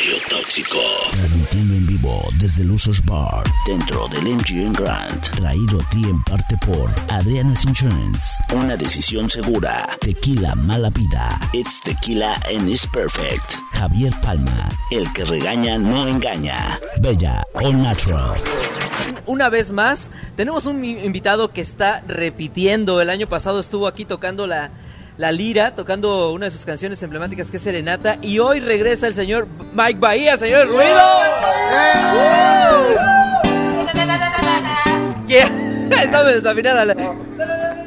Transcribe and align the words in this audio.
Radio 0.00 0.14
Tóxico. 0.30 0.78
Transmitiendo 1.10 1.74
en 1.74 1.86
vivo 1.86 2.22
desde 2.38 2.64
Losers 2.64 3.04
Bar, 3.04 3.44
dentro 3.66 4.08
del 4.08 4.34
MGM 4.34 4.72
Grand. 4.72 5.20
Traído 5.36 5.78
a 5.78 5.90
ti 5.90 6.02
en 6.04 6.22
parte 6.22 6.56
por 6.64 6.90
Adriana's 7.10 7.66
Insurance. 7.66 8.42
Una 8.54 8.78
decisión 8.78 9.28
segura. 9.28 9.98
Tequila 10.00 10.54
Mala 10.54 10.88
Vida. 10.88 11.38
It's 11.52 11.80
tequila 11.80 12.40
and 12.50 12.66
it's 12.70 12.86
perfect. 12.86 13.56
Javier 13.72 14.14
Palma. 14.22 14.70
El 14.90 15.12
que 15.12 15.26
regaña 15.26 15.76
no 15.76 16.08
engaña. 16.08 16.80
Bella 17.02 17.44
All 17.52 17.82
Natural. 17.82 18.40
Una 19.26 19.50
vez 19.50 19.70
más, 19.70 20.10
tenemos 20.34 20.64
un 20.64 20.82
invitado 20.82 21.52
que 21.52 21.60
está 21.60 22.02
repitiendo. 22.08 23.02
El 23.02 23.10
año 23.10 23.26
pasado 23.26 23.60
estuvo 23.60 23.86
aquí 23.86 24.06
tocando 24.06 24.46
la, 24.46 24.70
la 25.20 25.30
lira, 25.32 25.74
tocando 25.74 26.32
una 26.32 26.46
de 26.46 26.50
sus 26.50 26.64
canciones 26.64 27.02
emblemáticas 27.02 27.50
que 27.50 27.58
es 27.58 27.62
Serenata. 27.62 28.16
Y 28.22 28.38
hoy 28.38 28.58
regresa 28.58 29.06
el 29.06 29.12
señor 29.14 29.46
Mike 29.74 29.98
Bahía, 30.00 30.38
señor 30.38 30.66
Ruido. 30.66 30.98
Yeah. 35.28 35.48
Estamos 36.02 36.26
desafinada. 36.34 36.84
la- 36.86 36.94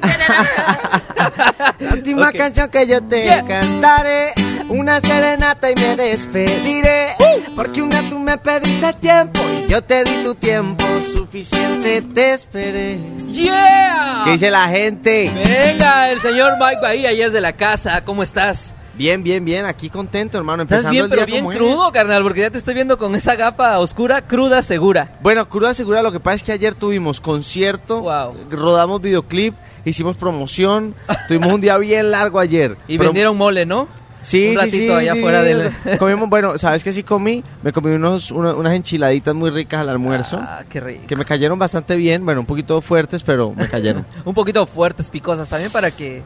La 1.79 1.93
última 1.93 2.31
canción 2.31 2.69
que 2.69 2.85
yo 2.85 3.01
te 3.03 3.23
Yeah. 3.23 3.43
cantaré, 3.45 4.27
una 4.70 4.99
serenata 5.02 5.72
y 5.72 5.76
me 5.76 5.95
despediré. 5.95 7.09
Porque 7.55 7.81
un 7.81 7.90
día 7.90 8.02
tú 8.09 8.17
me 8.20 8.38
pediste 8.38 8.94
tiempo 8.94 9.39
y 9.66 9.70
yo 9.70 9.81
te 9.84 10.03
di 10.03 10.23
tu 10.23 10.34
tiempo 10.36 10.84
suficiente, 11.16 12.02
te 12.02 12.34
esperé. 12.34 12.99
Yeah. 13.31 14.22
¿Qué 14.26 14.31
dice 14.31 14.49
la 14.52 14.67
gente? 14.67 15.31
Venga, 15.34 16.12
el 16.12 16.20
señor 16.22 16.53
Mike 16.59 16.81
Bahía 16.81 17.13
ya 17.13 17.26
es 17.27 17.34
de 17.34 17.41
la 17.41 17.53
casa. 17.53 18.03
¿Cómo 18.05 18.23
estás? 18.23 18.73
Bien, 18.95 19.23
bien, 19.23 19.44
bien, 19.44 19.66
aquí 19.66 19.89
contento, 19.89 20.38
hermano. 20.38 20.64
Estás 20.64 20.86
Empezando 20.86 20.91
bien, 20.94 21.03
el 21.05 21.09
pero 21.09 21.25
día 21.25 21.34
bien 21.41 21.45
como 21.45 21.58
crudo, 21.58 21.91
carnal, 21.91 22.22
porque 22.22 22.41
ya 22.41 22.52
te 22.52 22.59
estoy 22.59 22.75
viendo 22.75 22.98
con 23.00 23.16
esa 23.16 23.36
gapa 23.36 23.80
oscura, 23.80 24.22
cruda, 24.22 24.61
segura. 24.61 25.14
Bueno, 25.22 25.50
cruda 25.50 25.73
segura, 25.73 26.03
lo 26.03 26.11
que 26.11 26.20
pasa 26.20 26.36
es 26.36 26.44
que 26.44 26.52
ayer 26.52 26.75
tuvimos 26.75 27.20
concierto, 27.20 28.02
Wow. 28.02 28.36
rodamos 28.52 29.02
videoclip, 29.02 29.55
hicimos 29.83 30.16
promoción, 30.16 30.94
tuvimos 31.27 31.52
un 31.53 31.61
día 31.61 31.75
bien 31.80 32.11
largo 32.11 32.38
ayer. 32.39 32.77
Y 32.88 32.98
Pero- 33.00 33.09
vendieron 33.09 33.36
mole, 33.36 33.66
¿no? 33.66 33.88
Sí, 34.23 34.49
un 34.52 34.55
ratito 34.55 34.77
sí, 34.77 34.89
allá 34.89 35.13
sí, 35.13 35.19
afuera 35.19 35.41
sí. 35.41 35.47
del... 35.47 35.97
Comimos, 35.99 36.29
bueno, 36.29 36.57
¿sabes 36.57 36.83
qué 36.83 36.91
sí 36.91 37.03
comí? 37.03 37.43
Me 37.61 37.71
comí 37.71 37.91
unos, 37.91 38.31
una- 38.31 38.53
unas 38.55 38.73
enchiladitas 38.73 39.35
muy 39.35 39.49
ricas 39.52 39.81
al 39.81 39.89
almuerzo. 39.89 40.39
Ah, 40.41 40.63
qué 40.69 40.80
rico. 40.80 41.03
Que 41.07 41.15
me 41.15 41.25
cayeron 41.25 41.59
bastante 41.59 41.95
bien, 41.95 42.25
bueno, 42.25 42.39
un 42.41 42.47
poquito 42.47 42.81
fuertes, 42.81 43.21
pero 43.21 43.53
me 43.53 43.67
cayeron. 43.67 44.05
Un 44.25 44.33
poquito 44.33 44.65
fuertes, 44.65 45.09
picosas, 45.09 45.47
también 45.49 45.71
para 45.71 45.91
que 45.91 46.21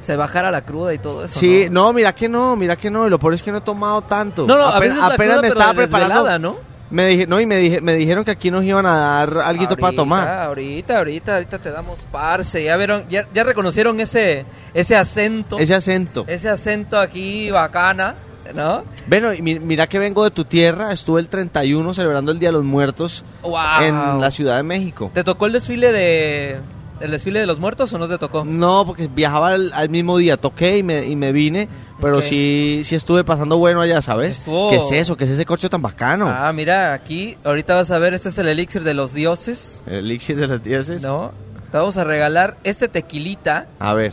se 0.00 0.16
bajara 0.16 0.50
la 0.50 0.62
cruda 0.62 0.94
y 0.94 0.98
todo 0.98 1.24
eso. 1.24 1.38
sí, 1.38 1.66
¿no? 1.70 1.84
no, 1.86 1.92
mira 1.92 2.12
que 2.14 2.28
no, 2.28 2.56
mira 2.56 2.76
que 2.76 2.90
no, 2.90 3.06
y 3.06 3.10
lo 3.10 3.18
peor 3.18 3.34
es 3.34 3.42
que 3.42 3.50
no 3.52 3.58
he 3.58 3.62
tomado 3.62 4.02
tanto. 4.02 4.46
No, 4.46 4.56
no, 4.56 4.64
a 4.64 4.76
Apen- 4.78 4.80
veces 4.80 4.96
la 4.98 5.06
apenas 5.06 5.16
cruda, 5.16 5.42
me 5.42 5.48
pero 5.48 5.60
estaba 5.60 5.74
preparando. 5.74 6.38
¿no? 6.38 6.75
Me 6.90 7.06
dije, 7.06 7.26
no, 7.26 7.40
y 7.40 7.46
me, 7.46 7.56
dije, 7.56 7.80
me 7.80 7.94
dijeron 7.94 8.24
que 8.24 8.30
aquí 8.30 8.50
nos 8.50 8.62
iban 8.64 8.86
a 8.86 8.96
dar 8.96 9.38
algo 9.38 9.66
para 9.76 9.96
tomar. 9.96 10.28
Ahorita, 10.28 10.98
ahorita, 10.98 11.34
ahorita 11.34 11.58
te 11.58 11.70
damos 11.72 12.06
parce. 12.12 12.62
Ya 12.62 12.76
vieron, 12.76 13.04
ya, 13.08 13.26
ya 13.34 13.42
reconocieron 13.42 13.98
ese, 14.00 14.44
ese 14.72 14.94
acento. 14.96 15.58
Ese 15.58 15.74
acento. 15.74 16.24
Ese 16.28 16.48
acento 16.48 16.98
aquí 17.00 17.50
bacana, 17.50 18.14
¿no? 18.54 18.84
Bueno, 19.08 19.32
y 19.34 19.42
mi- 19.42 19.58
mira 19.58 19.88
que 19.88 19.98
vengo 19.98 20.22
de 20.22 20.30
tu 20.30 20.44
tierra, 20.44 20.92
estuve 20.92 21.20
el 21.20 21.28
31 21.28 21.92
celebrando 21.92 22.30
el 22.30 22.38
Día 22.38 22.50
de 22.50 22.54
los 22.54 22.64
Muertos 22.64 23.24
Wow. 23.42 23.56
en 23.82 24.20
la 24.20 24.30
Ciudad 24.30 24.56
de 24.56 24.62
México. 24.62 25.10
¿Te 25.12 25.24
tocó 25.24 25.46
el 25.46 25.52
desfile 25.54 25.90
de 25.92 26.60
el 26.98 27.10
desfile 27.10 27.40
de 27.40 27.46
los 27.46 27.58
muertos 27.60 27.92
o 27.92 27.98
no 27.98 28.08
te 28.08 28.16
tocó? 28.16 28.44
No, 28.44 28.86
porque 28.86 29.06
viajaba 29.12 29.48
al, 29.48 29.70
al 29.74 29.90
mismo 29.90 30.16
día, 30.16 30.36
toqué 30.38 30.78
y 30.78 30.82
me, 30.82 31.04
y 31.04 31.14
me 31.14 31.30
vine, 31.32 31.68
pero 32.00 32.18
Ok. 32.18 32.22
sí, 32.24 32.82
sí 32.84 32.94
estuve 32.94 33.24
pasando 33.24 33.56
bueno 33.58 33.80
allá, 33.80 34.02
¿sabes? 34.02 34.38
Estuvo- 34.38 34.70
¿Qué 34.70 34.76
es 34.76 34.92
eso? 34.92 35.16
¿Qué 35.16 35.24
es 35.24 35.30
ese 35.30 35.44
coche 35.46 35.68
tan 35.68 35.82
bacano? 35.82 36.28
Ah, 36.28 36.52
mira, 36.52 36.92
aquí 36.92 37.36
ahorita 37.44 37.74
vas 37.74 37.90
a 37.90 37.98
ver, 37.98 38.14
este 38.14 38.28
es 38.28 38.38
el 38.38 38.48
elixir 38.48 38.82
de 38.84 38.94
los 38.94 39.12
dioses, 39.14 39.82
El 39.86 39.96
elixir 40.06 40.36
de 40.36 40.46
las 40.46 40.62
dioses. 40.62 41.02
¿no? 41.02 41.32
Te 41.70 41.78
vamos 41.78 41.96
a 41.96 42.04
regalar 42.04 42.56
este 42.64 42.88
tequilita, 42.88 43.66
A 43.78 43.94
ver, 43.94 44.12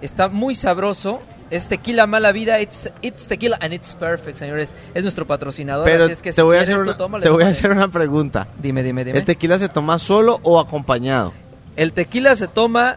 está 0.00 0.28
muy 0.28 0.54
sabroso. 0.54 1.20
Es 1.48 1.68
tequila 1.68 2.08
mala 2.08 2.32
vida, 2.32 2.60
it's, 2.60 2.90
it's 3.02 3.26
tequila 3.28 3.56
and 3.60 3.72
it's 3.72 3.94
perfect, 3.94 4.36
señores. 4.36 4.74
Es 4.94 5.04
nuestro 5.04 5.28
patrocinador, 5.28 5.84
pero 5.84 6.04
así 6.04 6.14
es 6.14 6.20
que 6.22 6.30
te 6.30 6.34
si 6.36 6.42
voy 6.42 6.56
a 6.56 6.62
hacer 6.62 6.74
tú 6.74 6.82
una, 6.82 6.96
tómale, 6.96 7.22
te 7.22 7.30
voy 7.30 7.44
a 7.44 7.48
hacer 7.48 7.70
una 7.70 7.86
pregunta. 7.88 8.48
Dime, 8.60 8.82
dime, 8.82 9.04
dime. 9.04 9.20
¿El 9.20 9.24
tequila 9.24 9.56
se 9.60 9.68
toma 9.68 10.00
solo 10.00 10.40
o 10.42 10.58
acompañado? 10.58 11.32
El 11.76 11.92
tequila 11.92 12.34
se 12.34 12.48
toma 12.48 12.96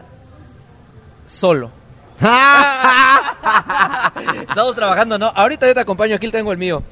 solo. 1.26 1.70
Estamos 4.48 4.74
trabajando, 4.74 5.18
¿no? 5.18 5.26
Ahorita 5.34 5.66
yo 5.66 5.74
te 5.74 5.80
acompaño, 5.80 6.16
aquí 6.16 6.30
tengo 6.30 6.52
el 6.52 6.58
mío. 6.58 6.82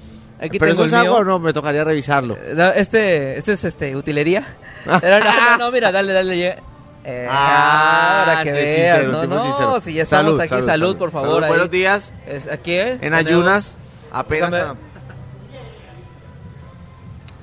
Aquí 0.40 0.58
¿Pero 0.58 0.72
tengo 0.72 0.74
eso 0.84 0.84
el 0.84 0.86
es 0.86 0.92
mío. 0.92 1.00
agua 1.10 1.20
o 1.20 1.24
no? 1.24 1.38
Me 1.38 1.52
tocaría 1.52 1.84
revisarlo. 1.84 2.36
Eh, 2.36 2.52
no, 2.54 2.68
Este, 2.70 3.38
este 3.38 3.52
es 3.54 3.64
este, 3.64 3.96
utilería. 3.96 4.44
Pero 5.00 5.18
no, 5.20 5.24
no, 5.24 5.58
no, 5.58 5.72
mira, 5.72 5.90
dale, 5.92 6.12
dale. 6.12 6.58
Eh, 7.04 7.26
Ah, 7.30 8.22
para 8.26 8.44
que 8.44 8.50
sí, 8.52 8.56
veas, 8.56 8.98
sincero, 8.98 9.26
no, 9.26 9.36
no, 9.36 9.44
sincero. 9.44 9.80
si 9.80 9.94
ya 9.94 10.02
estamos 10.02 10.36
Salud, 10.36 10.40
aquí, 10.58 10.66
salud, 10.66 10.96
por 10.96 11.10
favor. 11.10 11.28
Salud, 11.28 11.42
ahí. 11.44 11.48
buenos 11.48 11.70
días. 11.70 12.12
Es 12.26 12.46
aquí, 12.48 12.72
¿eh? 12.74 12.98
En 13.00 13.14
ayunas, 13.14 13.76
apenas... 14.12 14.50
Déjame- 14.52 14.88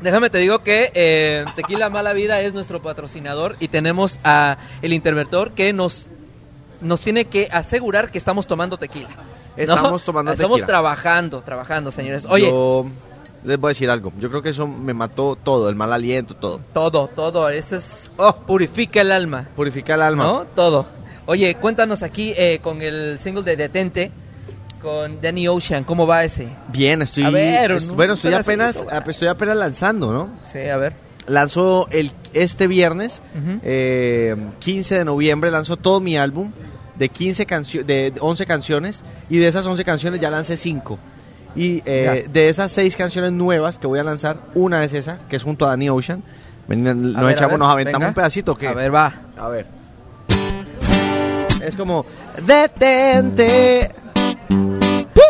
Déjame 0.02 0.30
te 0.30 0.38
digo 0.38 0.60
que 0.60 0.92
eh, 0.94 1.46
Tequila 1.56 1.90
Mala 1.90 2.14
Vida 2.14 2.40
es 2.42 2.54
nuestro 2.54 2.80
patrocinador 2.82 3.56
y 3.60 3.70
tenemos 3.70 4.20
a 4.24 4.58
el 4.84 4.94
interventor 4.94 5.52
que 5.54 5.74
nos 5.74 6.10
nos 6.86 7.02
tiene 7.02 7.26
que 7.26 7.50
asegurar 7.52 8.10
que 8.12 8.18
estamos 8.18 8.48
tomando 8.48 8.78
tequila. 8.78 9.10
¿no? 9.10 9.24
Estamos 9.58 10.04
tomando 10.04 10.32
Estamos 10.32 10.56
tequila. 10.58 10.68
trabajando, 10.68 11.42
trabajando, 11.42 11.92
señores. 11.92 12.26
Oye, 12.30 12.48
Yo 12.48 12.86
les 13.44 13.60
voy 13.60 13.70
a 13.70 13.72
decir 13.72 13.90
algo. 13.90 14.12
Yo 14.20 14.30
creo 14.30 14.42
que 14.42 14.50
eso 14.50 14.68
me 14.68 14.94
mató 14.94 15.36
todo, 15.36 15.70
el 15.70 15.76
mal 15.76 15.92
aliento, 15.94 16.36
todo. 16.36 16.60
todo, 16.74 17.08
todo, 17.08 17.50
eso 17.50 17.76
es 17.76 18.10
Oh. 18.18 18.36
purifica 18.36 19.02
el 19.02 19.12
alma, 19.12 19.48
Purifica 19.56 19.96
el 19.96 20.02
alma. 20.02 20.24
¿no? 20.24 20.46
Todo. 20.56 20.86
Oye, 21.28 21.56
cuéntanos 21.56 22.04
aquí 22.04 22.34
eh, 22.38 22.60
con 22.62 22.82
el 22.82 23.18
single 23.20 23.44
de 23.44 23.56
Detente 23.56 24.12
con 24.82 25.20
Danny 25.20 25.48
Ocean, 25.48 25.84
¿cómo 25.84 26.06
va 26.06 26.24
ese? 26.24 26.48
Bien, 26.68 27.02
estoy... 27.02 27.24
A 27.24 27.32
ver, 27.32 27.72
es- 27.72 27.88
bueno, 27.88 28.14
estoy 28.14 28.34
apenas, 28.36 28.86
estoy 29.08 29.28
apenas 29.28 29.58
lanzando, 29.58 30.12
¿no? 30.14 30.30
Sí, 30.52 30.60
a 30.70 30.78
ver. 30.78 30.94
Lanzo 31.28 31.88
el, 31.90 32.12
este 32.34 32.68
viernes, 32.68 33.20
Ujú. 33.34 33.60
eh, 33.64 34.36
15 34.60 35.00
de 35.00 35.06
noviembre, 35.06 35.50
lanzo 35.50 35.76
todo 35.78 36.00
mi 36.00 36.18
álbum 36.18 36.52
de 36.98 37.10
15 37.10 37.46
cancio- 37.46 37.84
de 37.86 38.14
11 38.20 38.46
canciones 38.46 39.04
y 39.30 39.38
de 39.38 39.48
esas 39.48 39.66
11 39.66 39.84
canciones 39.84 40.20
ya 40.20 40.30
lancé 40.30 40.58
5. 40.58 40.98
Y 41.56 41.82
eh, 41.86 42.28
de 42.32 42.50
esas 42.50 42.72
6 42.72 42.96
canciones 42.98 43.32
nuevas 43.32 43.78
que 43.80 43.88
voy 43.88 44.00
a 44.00 44.04
lanzar, 44.04 44.38
una 44.56 44.84
es 44.84 44.94
esa, 44.94 45.20
que 45.30 45.36
es 45.38 45.44
junto 45.44 45.66
a 45.66 45.70
Danny 45.70 45.90
Ocean. 45.90 46.22
Ven, 46.68 46.84
nos 46.84 47.24
ver, 47.24 47.34
echamos, 47.34 47.52
ver, 47.52 47.60
nos 47.60 47.70
aventamos 47.72 48.00
venga. 48.00 48.08
un 48.10 48.14
pedacito, 48.16 48.52
¿o 48.54 48.58
¿qué? 48.58 48.68
A 48.68 48.74
ver, 48.74 48.94
va. 48.94 49.14
A 49.38 49.48
ver. 49.50 49.66
Es 51.62 51.76
como, 51.76 52.06
detente. 52.46 53.92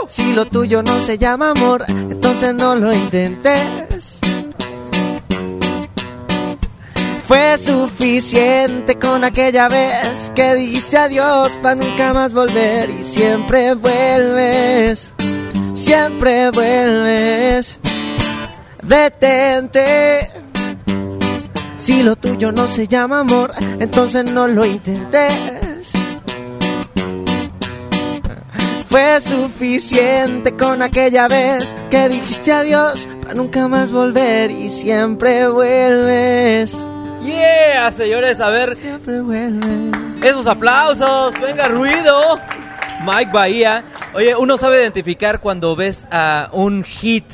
Si 0.08 0.34
lo 0.34 0.46
tuyo 0.46 0.84
no 0.84 1.00
se 1.02 1.18
llama 1.18 1.50
amor, 1.52 1.84
entonces 1.88 2.54
no 2.54 2.75
lo 2.75 2.94
intentes. 2.94 4.20
Fue 7.28 7.58
suficiente 7.58 9.00
con 9.00 9.24
aquella 9.24 9.68
vez 9.68 10.31
que 10.36 10.53
dijiste 10.53 10.96
adiós 10.96 11.50
para 11.63 11.74
nunca 11.74 12.13
más 12.13 12.34
volver 12.34 12.88
y 12.91 13.03
siempre 13.03 13.74
vuelves, 13.74 15.12
siempre 15.74 16.52
vuelves. 16.52 17.80
Detente. 18.84 20.30
Si 21.78 22.03
lo 22.03 22.16
tuyo 22.16 22.52
no 22.52 22.68
se 22.68 22.88
llama 22.88 23.22
amor, 23.22 23.53
entonces 23.80 24.31
no 24.31 24.47
lo 24.47 24.63
intentes. 24.63 25.94
Fue 28.88 29.19
suficiente 29.19 30.56
con 30.56 30.84
aquella 30.84 31.28
vez 31.28 31.74
que 31.90 32.07
dijiste 32.07 32.52
adiós 32.52 33.07
para 33.24 33.33
nunca 33.33 33.68
más 33.68 33.92
volver 33.92 34.51
y 34.51 34.69
siempre 34.69 35.48
vuelves. 35.48 36.77
Yeah, 37.25 37.92
señores, 37.92 38.39
a 38.39 38.50
ver, 38.50 38.75
Siempre 38.75 39.22
vuelves. 39.22 39.94
esos 40.24 40.45
aplausos, 40.48 41.39
venga 41.39 41.68
ruido. 41.68 42.38
Mike 43.06 43.31
Bahía. 43.31 43.83
Oye, 44.13 44.36
uno 44.36 44.57
sabe 44.57 44.81
identificar 44.81 45.39
cuando 45.42 45.75
ves 45.75 46.07
a 46.12 46.50
un 46.54 46.83
hit 46.83 47.25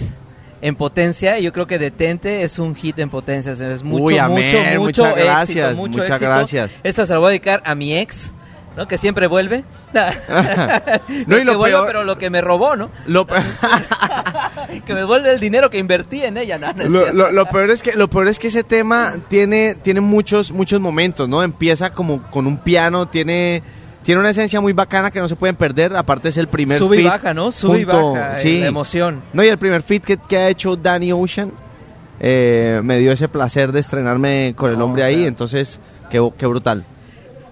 en 0.61 0.75
potencia. 0.75 1.39
Yo 1.39 1.51
creo 1.53 1.67
que 1.67 1.77
Detente 1.79 2.43
es 2.43 2.57
un 2.59 2.75
hit 2.75 2.99
en 2.99 3.09
potencia, 3.09 3.55
señores. 3.55 3.83
Mucho, 3.83 4.03
Uy, 4.05 4.17
amén, 4.17 4.45
mucho, 4.45 4.57
mucho 4.59 4.79
muchas 4.81 5.07
éxito, 5.11 5.25
gracias, 5.25 5.75
mucho 5.75 5.91
muchas 5.99 6.07
éxito. 6.09 6.25
gracias. 6.25 6.79
Esta 6.83 7.05
se 7.05 7.13
la 7.13 7.19
voy 7.19 7.27
a 7.27 7.29
dedicar 7.29 7.61
a 7.65 7.75
mi 7.75 7.95
ex, 7.97 8.33
¿no? 8.77 8.87
Que 8.87 8.97
siempre 8.97 9.27
vuelve. 9.27 9.63
No, 11.27 11.37
y 11.37 11.43
lo 11.43 11.51
que 11.53 11.57
vuelve, 11.57 11.75
peor- 11.77 11.87
pero 11.87 12.03
lo 12.03 12.17
que 12.17 12.29
me 12.29 12.41
robó, 12.41 12.75
¿no? 12.75 12.89
Lo, 13.07 13.27
Que 14.85 14.93
me 14.93 15.03
vuelve 15.03 15.31
el 15.31 15.39
dinero 15.39 15.69
que 15.69 15.77
invertí 15.77 16.23
en 16.23 16.37
ella, 16.37 16.57
¿no? 16.57 16.67
Lo, 16.73 16.89
cierto. 17.01 17.13
lo- 17.13 17.31
lo 17.31 17.45
peor 17.47 17.69
es 17.71 17.81
que 17.83 17.93
lo 17.95 18.09
peor 18.09 18.27
es 18.27 18.39
que 18.39 18.47
ese 18.47 18.63
tema 18.63 19.13
tiene 19.29 19.75
tiene 19.75 20.01
muchos 20.01 20.51
muchos 20.51 20.79
momentos, 20.79 21.27
¿no? 21.27 21.43
Empieza 21.43 21.93
como 21.93 22.21
con 22.23 22.47
un 22.47 22.57
piano, 22.57 23.07
tiene 23.07 23.61
tiene 24.03 24.19
una 24.21 24.29
esencia 24.31 24.59
muy 24.61 24.73
bacana 24.73 25.11
que 25.11 25.19
no 25.19 25.27
se 25.29 25.35
pueden 25.35 25.55
perder. 25.55 25.95
Aparte 25.95 26.29
es 26.29 26.37
el 26.37 26.47
primer 26.47 26.77
Sube 26.79 27.01
y 27.01 27.03
baja, 27.03 27.33
¿no? 27.33 27.51
Sube 27.51 27.81
y 27.81 27.85
baja. 27.85 28.33
eh, 28.33 28.35
sí. 28.37 28.59
La 28.61 28.67
emoción. 28.67 29.21
No, 29.33 29.43
y 29.43 29.47
el 29.47 29.57
primer 29.57 29.83
fit 29.83 30.03
que, 30.03 30.17
que 30.17 30.37
ha 30.37 30.49
hecho 30.49 30.75
Danny 30.75 31.11
Ocean 31.11 31.51
eh, 32.19 32.81
me 32.83 32.97
dio 32.99 33.11
ese 33.11 33.27
placer 33.27 33.71
de 33.71 33.79
estrenarme 33.79 34.53
con 34.55 34.71
el 34.71 34.81
hombre 34.81 35.03
ahí, 35.03 35.17
sea- 35.19 35.27
entonces, 35.27 35.79
qué, 36.09 36.27
qué 36.37 36.45
brutal. 36.45 36.83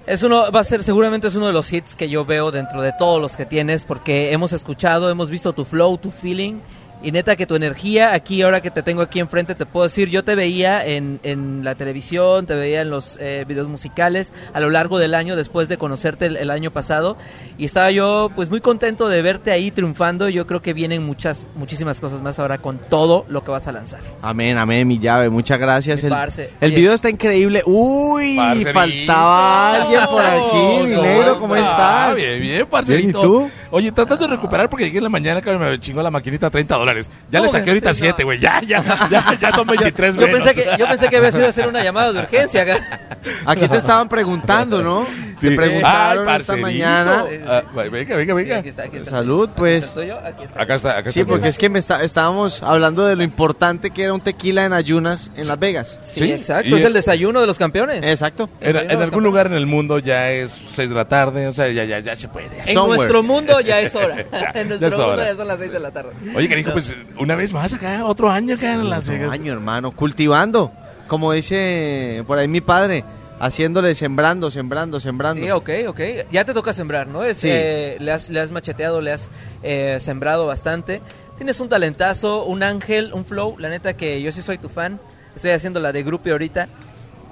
Es 0.10 0.24
uno, 0.24 0.52
va 0.52 0.62
a 0.62 0.64
ser, 0.64 0.84
seguramente 0.84 1.28
es 1.28 1.36
uno 1.36 1.46
de 1.46 1.54
los 1.54 1.72
hits 1.72 1.96
que 1.96 2.10
yo 2.10 2.26
veo 2.26 2.50
dentro 2.50 2.82
de 2.82 2.92
todos 2.94 3.22
los 3.22 3.38
que 3.38 3.46
tienes, 3.46 3.84
porque 3.84 4.34
hemos 4.34 4.54
escuchado, 4.54 5.12
hemos 5.12 5.30
visto 5.30 5.54
tu 5.54 5.66
flow, 5.66 6.00
tu 6.00 6.10
feeling, 6.10 6.62
y 7.02 7.12
neta 7.12 7.36
que 7.36 7.46
tu 7.46 7.56
energía, 7.56 8.14
aquí 8.14 8.42
ahora 8.42 8.62
que 8.62 8.72
te 8.72 8.84
tengo 8.84 9.02
aquí 9.02 9.20
enfrente, 9.20 9.56
te 9.56 9.66
puedo 9.66 9.86
decir, 9.86 10.10
yo 10.10 10.24
te 10.24 10.36
veía 10.36 10.86
en, 10.86 11.20
en 11.24 11.64
la 11.64 11.76
televisión, 11.76 12.46
te 12.46 12.56
veía 12.56 12.82
en 12.82 12.90
los 12.90 13.18
eh, 13.20 13.46
videos 13.48 13.68
musicales 13.68 14.34
a 14.54 14.60
lo 14.60 14.70
largo 14.70 15.00
del 15.00 15.16
año, 15.16 15.36
después 15.36 15.70
de 15.70 15.78
conocerte 15.78 16.26
el, 16.26 16.38
el 16.38 16.50
año 16.50 16.72
pasado, 16.72 17.18
y 17.58 17.66
estaba 17.66 17.92
yo 17.92 18.30
pues 18.36 18.50
muy 18.50 18.62
contento 18.62 19.08
de 19.08 19.22
verte 19.22 19.52
ahí 19.52 19.72
triunfando, 19.72 20.30
y 20.30 20.34
yo 20.34 20.46
creo 20.46 20.62
que 20.62 20.74
vienen 20.74 21.06
muchas, 21.06 21.48
muchísimas 21.56 22.00
cosas 22.00 22.22
más 22.22 22.40
ahora 22.40 22.58
con 22.58 22.78
todo 22.78 23.26
lo 23.30 23.44
que 23.44 23.52
vas 23.52 23.68
a 23.68 23.72
lanzar. 23.72 24.02
Amén, 24.22 24.58
amén, 24.58 24.88
mi 24.88 25.00
llave, 25.00 25.30
muchas 25.30 25.60
gracias. 25.60 26.04
El, 26.04 26.10
parce. 26.10 26.50
el 26.60 26.72
Oye. 26.72 26.76
video 26.76 26.94
está 26.94 27.10
increíble. 27.10 27.64
Uy, 27.66 28.36
Parcerito. 28.36 28.74
faltaba 28.74 29.74
alguien 29.76 30.02
por 30.08 30.26
aquí, 30.26 30.84
mi 30.84 31.02
negro, 31.02 31.36
¿cómo 31.38 31.56
estás? 31.56 32.16
Bien, 32.16 32.42
bien, 32.42 32.66
parcerito. 32.68 33.20
¿y 33.20 33.22
tú? 33.22 33.50
Oye, 33.72 33.92
tratando 33.92 34.28
de 34.28 34.36
recuperar 34.36 34.70
porque 34.70 34.86
llegué 34.86 34.98
en 34.98 35.04
la 35.04 35.10
mañana 35.10 35.42
que 35.42 35.52
me 35.58 35.80
chingó 35.80 36.02
la 36.02 36.12
maquinita 36.12 36.48
a 36.48 36.50
30 36.50 36.76
dólares. 36.76 37.10
Ya 37.32 37.40
le 37.40 37.48
¿Cómo 37.48 37.58
saqué 37.60 37.70
ahorita 37.72 37.94
sí, 37.94 38.00
7, 38.02 38.16
no? 38.24 38.26
güey. 38.26 38.40
Ya, 38.40 38.62
ya, 38.62 39.08
ya, 39.12 39.38
ya 39.40 39.52
son 39.52 39.68
23 39.68 40.16
Yo 40.16 40.22
menos. 40.22 40.44
pensé, 40.44 40.64
que, 40.64 40.70
yo 40.78 40.88
pensé 40.88 41.10
que 41.10 41.18
había 41.18 41.32
sido 41.32 41.48
hacer 41.48 41.68
una 41.68 41.84
llamada 41.84 42.12
de 42.14 42.20
urgencia 42.22 42.64
acá. 42.64 43.00
Aquí 43.46 43.68
te 43.68 43.78
estaban 43.78 44.10
preguntando, 44.10 44.82
¿no? 44.82 45.06
Sí. 45.40 45.48
Te 45.50 45.56
preguntaron 45.56 46.28
Ay, 46.28 46.38
esta 46.38 46.58
mañana. 46.58 47.24
Ah, 47.48 47.64
venga, 47.74 48.16
venga, 48.18 48.34
Sí, 48.34 48.44
venga. 48.44 48.58
aquí 48.58 48.70
está, 48.70 48.84
aquí 48.84 48.98
está. 48.98 49.10
Salud, 49.12 49.50
pues. 49.56 49.86
¿Estoy 49.86 50.08
yo? 50.08 50.18
Aquí 50.18 50.44
está. 50.44 50.62
Acá 50.62 50.76
está, 50.76 50.98
acá 50.98 51.12
Sí, 51.12 51.24
porque 51.24 51.48
es 51.48 51.58
que 51.58 51.70
me 51.70 51.80
está, 51.80 52.04
estábamos 52.04 52.62
hablando 52.62 53.06
de 53.06 53.16
lo 53.16 53.24
importante 53.24 53.92
que 53.92 54.04
era 54.04 54.14
un 54.14 54.20
tequila 54.20 54.66
en 54.66 54.74
ayunas 54.74 55.32
en 55.38 55.48
Las 55.48 55.58
Vegas. 55.58 55.98
Sí, 56.04 56.26
Sí, 56.26 56.32
exacto. 56.34 56.68
y- 56.68 56.74
Es 56.74 56.84
el 56.84 56.92
desayuno 56.94 57.40
de 57.40 57.48
los 57.48 57.58
campeones. 57.58 58.06
Exacto. 58.06 58.50
En, 58.60 58.76
algún 59.02 59.24
lugar 59.24 59.48
en 59.48 59.54
el 59.54 59.66
mundo 59.66 60.00
ya 60.00 60.30
es 60.32 60.60
6 60.70 60.90
de 60.90 60.96
la 60.96 61.06
tarde, 61.08 61.48
o 61.48 61.54
sea, 61.54 61.70
ya, 61.70 61.86
ya, 61.86 62.00
ya 62.00 62.16
se 62.18 62.28
puede. 62.28 62.48
En 62.58 62.74
Somewhere. 62.74 62.98
nuestro 62.98 63.24
mundo 63.24 63.59
ya 63.66 63.80
es 63.82 63.94
hora. 63.96 64.16
Ya, 64.32 64.52
en 64.56 64.68
ya 64.70 64.78
nuestro 64.78 64.88
es 64.88 64.98
mundo 64.98 65.08
hora. 65.14 65.26
ya 65.26 65.36
son 65.36 65.48
las 65.48 65.60
6 65.60 65.72
de 65.72 65.80
la 65.80 65.92
tarde. 65.92 66.12
Oye, 66.36 66.50
cariño, 66.50 66.72
pues 66.74 66.96
una 67.18 67.36
vez 67.36 67.54
más 67.54 67.74
acá, 67.74 68.06
otro 68.06 68.30
año 68.30 68.56
acá 68.56 68.74
en 68.74 68.90
Las 68.90 69.06
Otro 69.08 69.14
Vegas. 69.14 69.32
año, 69.32 69.54
hermano, 69.54 69.92
cultivando, 69.92 70.72
como 71.08 71.32
dice 71.34 72.24
por 72.28 72.38
ahí 72.38 72.48
mi 72.48 72.62
padre, 72.62 73.04
haciéndole 73.40 73.96
sembrando, 73.96 74.52
sembrando, 74.52 75.00
sembrando. 75.00 75.44
Sí, 75.44 75.50
ok, 75.52 75.70
ok. 75.88 76.00
Ya 76.32 76.44
te 76.46 76.54
toca 76.54 76.74
sembrar, 76.74 77.08
¿no? 77.08 77.24
Es, 77.24 77.38
Sí. 77.38 77.48
eh, 77.52 77.98
le, 78.00 78.12
has, 78.12 78.30
le 78.30 78.40
has 78.40 78.52
macheteado, 78.52 79.02
le 79.02 79.12
has 79.14 79.30
eh, 79.64 79.98
sembrado 80.00 80.46
bastante. 80.46 81.02
Tienes 81.38 81.60
un 81.62 81.70
talentazo, 81.70 82.44
un 82.44 82.64
ángel, 82.64 83.14
un 83.14 83.24
flow. 83.24 83.56
La 83.60 83.70
neta 83.70 83.94
que 83.96 84.22
yo 84.22 84.32
sí 84.34 84.42
soy 84.42 84.58
tu 84.58 84.68
fan. 84.68 85.00
Estoy 85.36 85.52
haciendo 85.52 85.80
la 85.80 85.94
de 85.94 86.04
grupo 86.04 86.30
ahorita. 86.30 86.68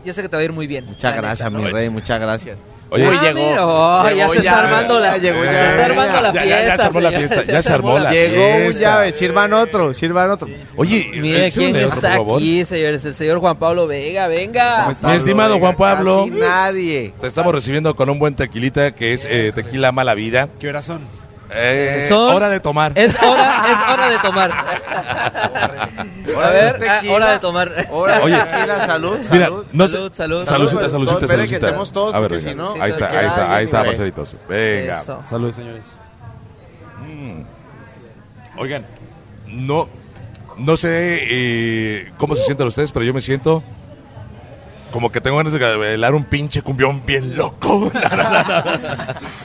Yo 0.05 0.13
sé 0.13 0.21
que 0.21 0.29
te 0.29 0.37
va 0.37 0.41
a 0.41 0.45
ir 0.45 0.53
muy 0.53 0.65
bien. 0.65 0.85
Muchas 0.85 1.13
gracias, 1.13 1.51
neta. 1.51 1.61
mi 1.65 1.69
rey, 1.71 1.89
muchas 1.89 2.17
gracias. 2.19 2.59
Oye, 2.89 3.05
Ah, 3.05 3.31
mira, 3.35 3.65
oh, 3.67 4.03
ya 4.09 4.15
Llegó 4.15 4.31
se 4.31 4.37
está 4.37 4.43
ya, 4.51 4.59
armando 4.59 4.99
la, 4.99 5.17
ya 5.17 5.17
llegó 5.17 5.39
se 5.39 5.45
ya. 5.51 5.69
está 5.71 5.85
armando 5.85 6.21
la 6.21 6.33
Ya, 6.33 6.45
ya, 6.45 6.55
fiesta. 6.55 6.65
ya 6.67 6.77
se 6.77 6.83
armó 6.83 6.99
la 7.01 7.09
señor. 7.09 7.27
fiesta, 7.27 7.51
ya 7.51 7.63
se 7.63 7.73
armó 7.73 7.99
la 7.99 8.11
Llegó 8.11 8.47
un 8.47 8.61
fiesta. 8.63 8.81
llave, 8.81 9.11
sirvan 9.13 9.53
otro, 9.53 9.93
sirvan 9.93 10.31
otro. 10.31 10.47
Oye, 10.77 11.09
Mire 11.15 11.45
eh, 11.47 11.51
sírveme 11.51 11.73
quién 11.73 11.85
otro, 11.85 11.97
está 11.97 12.15
favor. 12.15 12.37
aquí, 12.37 12.65
señores. 12.65 13.03
El 13.05 13.13
señor 13.13 13.39
Juan 13.39 13.57
Pablo 13.57 13.87
Vega, 13.87 14.27
venga. 14.27 14.77
¿Cómo 14.79 14.91
estás, 14.91 15.11
Mi 15.11 15.17
estimado? 15.17 15.59
Juan 15.59 15.75
Pablo. 15.75 16.27
Casi 16.29 16.39
nadie. 16.39 17.13
Te 17.19 17.27
estamos 17.27 17.53
recibiendo 17.53 17.95
con 17.95 18.09
un 18.09 18.19
buen 18.19 18.35
tequilita 18.35 18.91
que 18.95 19.13
es 19.13 19.25
eh, 19.29 19.51
tequila 19.53 19.91
mala 19.91 20.13
vida. 20.13 20.47
¿Qué 20.59 20.69
horas 20.69 20.85
son? 20.85 21.01
Eh, 21.49 22.05
Son- 22.09 22.35
hora 22.35 22.49
de 22.49 22.59
tomar. 22.59 22.91
Es 22.95 23.15
hora, 23.21 23.63
es 23.71 23.93
hora 23.93 24.09
de 24.09 24.17
tomar. 24.19 24.51
A 24.51 26.49
ver, 26.49 26.75
ah, 26.75 26.79
Tequila. 26.99 27.13
hora 27.13 27.31
de 27.31 27.39
tomar. 27.39 27.71
Ahora, 27.89 28.19
Oye. 28.21 28.37
tequila, 28.37 28.85
salud, 28.85 29.17
Mira, 29.31 29.45
salud. 29.45 29.65
no 29.71 29.87
Salud, 29.87 30.09
sé- 30.11 30.17
salud. 30.17 30.45
Saludcita, 30.45 30.89
saludcita, 30.89 31.27
que 31.47 31.55
estemos 31.55 31.91
todos, 31.91 32.13
A 32.13 32.19
ver, 32.19 32.29
porque 32.29 32.43
venga. 32.45 32.65
si 32.65 32.75
no, 32.77 32.83
ahí 32.83 32.91
está, 32.91 33.05
ahí 33.05 33.11
queda 33.11 33.27
está, 33.27 33.41
ahí 33.43 33.49
alguien, 33.49 33.63
está, 33.65 33.77
güey. 33.79 33.89
parceritos. 33.91 34.35
Venga. 34.49 35.01
Eso. 35.01 35.23
Salud, 35.29 35.53
señores. 35.53 35.83
Oigan, 38.57 38.85
no, 39.47 39.87
no 40.57 40.77
sé 40.77 41.19
eh, 41.29 42.11
cómo 42.17 42.35
se 42.35 42.43
sienten 42.43 42.67
ustedes, 42.67 42.91
pero 42.91 43.05
yo 43.05 43.13
me 43.13 43.21
siento 43.21 43.61
como 44.97 45.11
que 45.11 45.21
tengo 45.21 45.37
ganas 45.37 45.53
de 45.53 45.59
bailar 45.59 46.15
un 46.15 46.23
pinche 46.23 46.63
cumbión 46.63 47.03
bien 47.05 47.37
loco. 47.37 47.91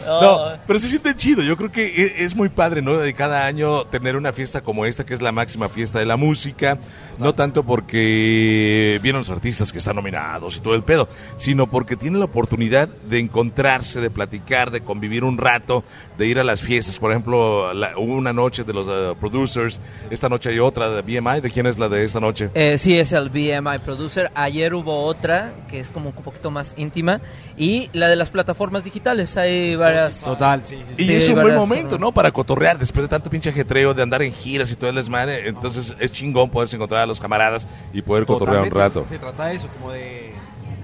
No, 0.07 0.41
pero 0.67 0.79
se 0.79 0.89
siente 0.89 1.15
chido. 1.15 1.43
Yo 1.43 1.57
creo 1.57 1.71
que 1.71 1.87
e- 1.87 2.25
es 2.25 2.35
muy 2.35 2.49
padre, 2.49 2.83
¿no? 2.83 2.97
De 2.99 3.13
cada 3.15 3.45
año 3.47 3.85
tener 3.85 4.17
una 4.17 4.33
fiesta 4.33 4.63
como 4.63 4.85
esta, 4.87 5.05
que 5.07 5.15
es 5.15 5.23
la 5.23 5.31
máxima 5.33 5.69
fiesta 5.69 5.99
de 5.99 6.07
la 6.07 6.17
música. 6.17 6.79
No 7.19 7.35
tanto 7.35 7.63
porque 7.63 8.99
vienen 9.03 9.21
los 9.21 9.31
artistas 9.31 9.73
que 9.73 9.79
están 9.79 9.97
nominados 9.97 10.57
y 10.57 10.61
todo 10.61 10.75
el 10.75 10.83
pedo, 10.83 11.09
sino 11.37 11.67
porque 11.71 11.97
tienen 11.97 12.19
la 12.21 12.25
oportunidad 12.27 12.89
de 12.89 13.19
encontrarse, 13.19 14.01
de 14.01 14.11
platicar, 14.11 14.71
de 14.71 14.81
convivir 14.81 15.25
un 15.25 15.39
rato, 15.39 15.85
de 16.19 16.27
ir 16.27 16.39
a 16.39 16.45
las 16.45 16.63
fiestas. 16.63 16.99
Por 16.99 17.11
ejemplo, 17.11 17.73
la- 17.75 17.97
hubo 17.99 18.15
una 18.15 18.33
noche 18.33 18.65
de 18.65 18.73
los 18.73 18.87
eh, 18.89 19.15
producers, 19.21 19.81
esta 20.11 20.29
noche 20.29 20.51
hay 20.51 20.59
otra 20.59 20.91
de 20.91 21.03
BMI. 21.03 21.41
¿De 21.41 21.51
quién 21.51 21.67
es 21.67 21.79
la 21.79 21.89
de 21.89 22.05
esta 22.05 22.21
noche? 22.21 22.51
Eh, 22.55 22.79
sí, 22.79 22.99
es 22.99 23.13
el 23.13 23.29
BMI 23.29 23.79
Producer. 23.85 24.31
Ayer 24.35 24.75
hubo 24.75 25.05
otra 25.05 25.53
que 25.71 25.81
es 25.81 25.91
como 25.91 26.11
un 26.11 26.15
poquito 26.25 26.51
más 26.51 26.75
íntima. 26.77 27.21
Y 27.57 27.91
la 27.93 28.09
de 28.09 28.17
las 28.17 28.31
plataformas 28.31 28.85
digitales. 28.85 29.37
Hay 29.37 29.77
varias. 29.77 30.21
Total, 30.21 30.65
sí, 30.65 30.77
sí. 30.97 31.03
Y 31.03 31.07
Sí, 31.07 31.13
es 31.15 31.29
un 31.29 31.41
buen 31.43 31.55
momento, 31.55 31.91
formas. 31.91 32.01
¿no? 32.01 32.13
Para 32.13 32.31
cotorrear 32.33 32.79
después 32.79 33.05
de 33.05 33.09
tanto 33.09 33.31
pinche 33.31 33.51
ajetreo, 33.51 33.95
de 33.95 34.03
andar 34.03 34.23
en 34.23 34.33
giras 34.33 34.71
y 34.73 34.77
todo 34.77 34.91
el 34.91 34.97
desmadre. 34.97 35.49
Entonces 35.49 35.95
es 35.99 36.11
chingón 36.13 36.51
poderse 36.51 36.77
encontrar 36.77 37.02
a 37.03 37.07
los 37.07 37.21
camaradas 37.21 37.69
y 37.93 38.03
poder 38.03 38.27
cotorrear 38.27 38.63
un 38.63 38.71
rato. 38.71 39.07
Se 39.09 39.19
trata 39.19 39.47
de 39.47 39.57
eso, 39.57 39.69
como 39.69 39.93
de... 39.93 40.33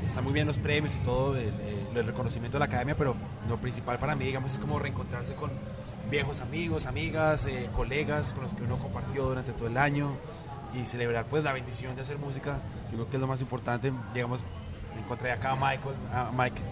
Están 0.07 0.25
muy 0.25 0.33
bien 0.33 0.47
los 0.47 0.59
premios 0.59 0.97
y 0.97 0.99
todo, 1.01 1.37
el 1.37 2.07
reconocimiento 2.07 2.57
de 2.57 2.61
la 2.61 2.65
academia, 2.65 2.97
pero 2.97 3.15
lo 3.49 3.57
principal 3.59 3.99
para 3.99 4.15
mí, 4.17 4.25
digamos, 4.25 4.53
es 4.53 4.59
como 4.59 4.79
reencontrarse 4.79 5.35
con 5.35 5.51
viejos 6.11 6.41
amigos, 6.41 6.87
amigas, 6.87 7.47
eh, 7.47 7.69
colegas 7.75 8.33
con 8.33 8.45
los 8.45 8.55
que 8.55 8.63
uno 8.63 8.77
compartió 8.79 9.25
durante 9.25 9.53
todo 9.53 9.69
el 9.69 9.77
año 9.77 10.11
y 10.75 10.87
celebrar 10.87 11.27
pues 11.27 11.45
la 11.45 11.53
bendición 11.53 11.95
de 11.95 12.03
hacer 12.03 12.19
música. 12.19 12.59
Yo 12.91 12.97
creo 12.97 13.11
que 13.11 13.17
es 13.17 13.21
lo 13.21 13.27
más 13.27 13.41
importante. 13.41 13.93
Digamos, 14.15 14.41
encontré 14.99 15.33
acá 15.33 15.53
a 15.53 15.57
Michael, 15.57 15.95
a 16.13 16.31
Mike, 16.37 16.63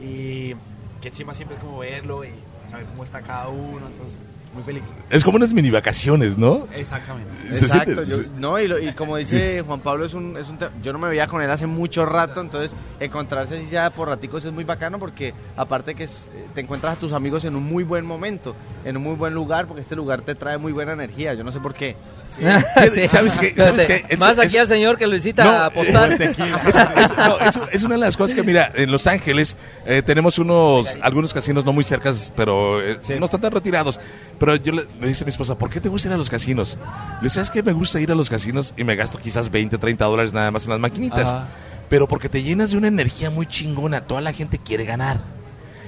y 0.00 0.54
qué 1.00 1.10
chima 1.12 1.34
siempre 1.34 1.56
es 1.56 1.62
como 1.62 1.78
verlo 1.78 2.24
y 2.24 2.30
saber 2.70 2.86
cómo 2.86 3.04
está 3.04 3.22
cada 3.22 3.48
uno, 3.48 3.86
entonces 3.86 4.16
muy 4.54 4.62
feliz. 4.64 4.82
Es 5.10 5.24
como 5.24 5.36
unas 5.36 5.52
mini 5.54 5.70
vacaciones, 5.70 6.36
¿no? 6.36 6.66
Exactamente. 6.74 7.30
Se 7.56 7.64
Exacto, 7.66 7.92
siente- 7.94 8.06
yo- 8.10 8.16
se- 8.18 8.26
no, 8.38 8.58
y, 8.60 8.68
lo- 8.68 8.78
y 8.78 8.92
como 8.92 9.16
dice 9.16 9.62
Juan 9.66 9.80
Pablo, 9.80 10.04
es 10.04 10.14
un, 10.14 10.36
es 10.36 10.48
un 10.48 10.58
yo 10.82 10.92
no 10.92 10.98
me 10.98 11.08
veía 11.08 11.26
con 11.26 11.40
él 11.42 11.50
hace 11.50 11.66
mucho 11.66 12.04
rato, 12.04 12.40
entonces 12.40 12.76
encontrarse 13.00 13.56
así 13.56 13.64
sea 13.66 13.90
por 13.90 14.08
raticos 14.08 14.44
es 14.44 14.52
muy 14.52 14.64
bacano 14.64 14.98
porque 14.98 15.32
aparte 15.56 15.94
que 15.94 16.04
es- 16.04 16.30
te 16.54 16.60
encuentras 16.60 16.94
a 16.94 16.98
tus 16.98 17.12
amigos 17.12 17.44
en 17.44 17.56
un 17.56 17.64
muy 17.64 17.82
buen 17.84 18.04
momento, 18.04 18.54
en 18.84 18.96
un 18.96 19.02
muy 19.02 19.14
buen 19.14 19.32
lugar, 19.34 19.66
porque 19.66 19.80
este 19.80 19.96
lugar 19.96 20.20
te 20.22 20.34
trae 20.34 20.58
muy 20.58 20.72
buena 20.72 20.92
energía, 20.92 21.34
yo 21.34 21.44
no 21.44 21.52
sé 21.52 21.60
por 21.60 21.74
qué. 21.74 21.96
Sí. 22.26 22.42
¿Sabes 23.08 23.36
qué? 23.38 23.54
¿Sabes 23.56 23.80
Espérate, 23.80 23.86
qué? 23.86 24.04
Eso- 24.14 24.24
Más 24.24 24.38
aquí 24.38 24.46
eso- 24.56 24.60
al 24.60 24.68
señor 24.68 24.96
que 24.98 25.06
lo 25.06 25.12
visita 25.12 25.44
No, 25.44 25.50
a 25.50 25.66
apostar. 25.66 26.12
Es, 26.22 26.38
es- 26.38 27.16
no, 27.16 27.38
es- 27.40 27.60
es 27.72 27.82
una 27.82 27.94
de 27.94 28.00
las 28.00 28.16
cosas 28.16 28.34
que, 28.34 28.42
mira, 28.42 28.70
en 28.74 28.90
Los 28.90 29.06
Ángeles 29.06 29.56
eh, 29.84 30.02
tenemos 30.04 30.38
unos 30.38 30.96
algunos 31.02 31.32
casinos 31.34 31.64
no 31.64 31.72
muy 31.72 31.84
cercas, 31.84 32.32
pero 32.36 32.80
eh, 32.80 32.98
no 33.18 33.24
están 33.24 33.40
tan 33.40 33.52
retirados. 33.52 33.98
Pero 34.42 34.56
yo 34.56 34.72
le, 34.72 34.88
me 34.98 35.06
dice 35.06 35.24
mi 35.24 35.28
esposa, 35.28 35.56
¿por 35.56 35.70
qué 35.70 35.80
te 35.80 35.88
gusta 35.88 36.08
ir 36.08 36.14
a 36.14 36.16
los 36.16 36.28
casinos? 36.28 36.76
Le 37.20 37.26
dice, 37.26 37.36
¿sabes 37.36 37.50
qué? 37.50 37.62
Me 37.62 37.70
gusta 37.70 38.00
ir 38.00 38.10
a 38.10 38.16
los 38.16 38.28
casinos 38.28 38.74
y 38.76 38.82
me 38.82 38.96
gasto 38.96 39.20
quizás 39.20 39.52
20, 39.52 39.78
30 39.78 40.04
dólares 40.04 40.32
nada 40.32 40.50
más 40.50 40.64
en 40.64 40.70
las 40.70 40.80
maquinitas. 40.80 41.32
Ajá. 41.32 41.46
Pero 41.88 42.08
porque 42.08 42.28
te 42.28 42.42
llenas 42.42 42.72
de 42.72 42.76
una 42.76 42.88
energía 42.88 43.30
muy 43.30 43.46
chingona. 43.46 44.00
Toda 44.00 44.20
la 44.20 44.32
gente 44.32 44.58
quiere 44.58 44.84
ganar. 44.84 45.20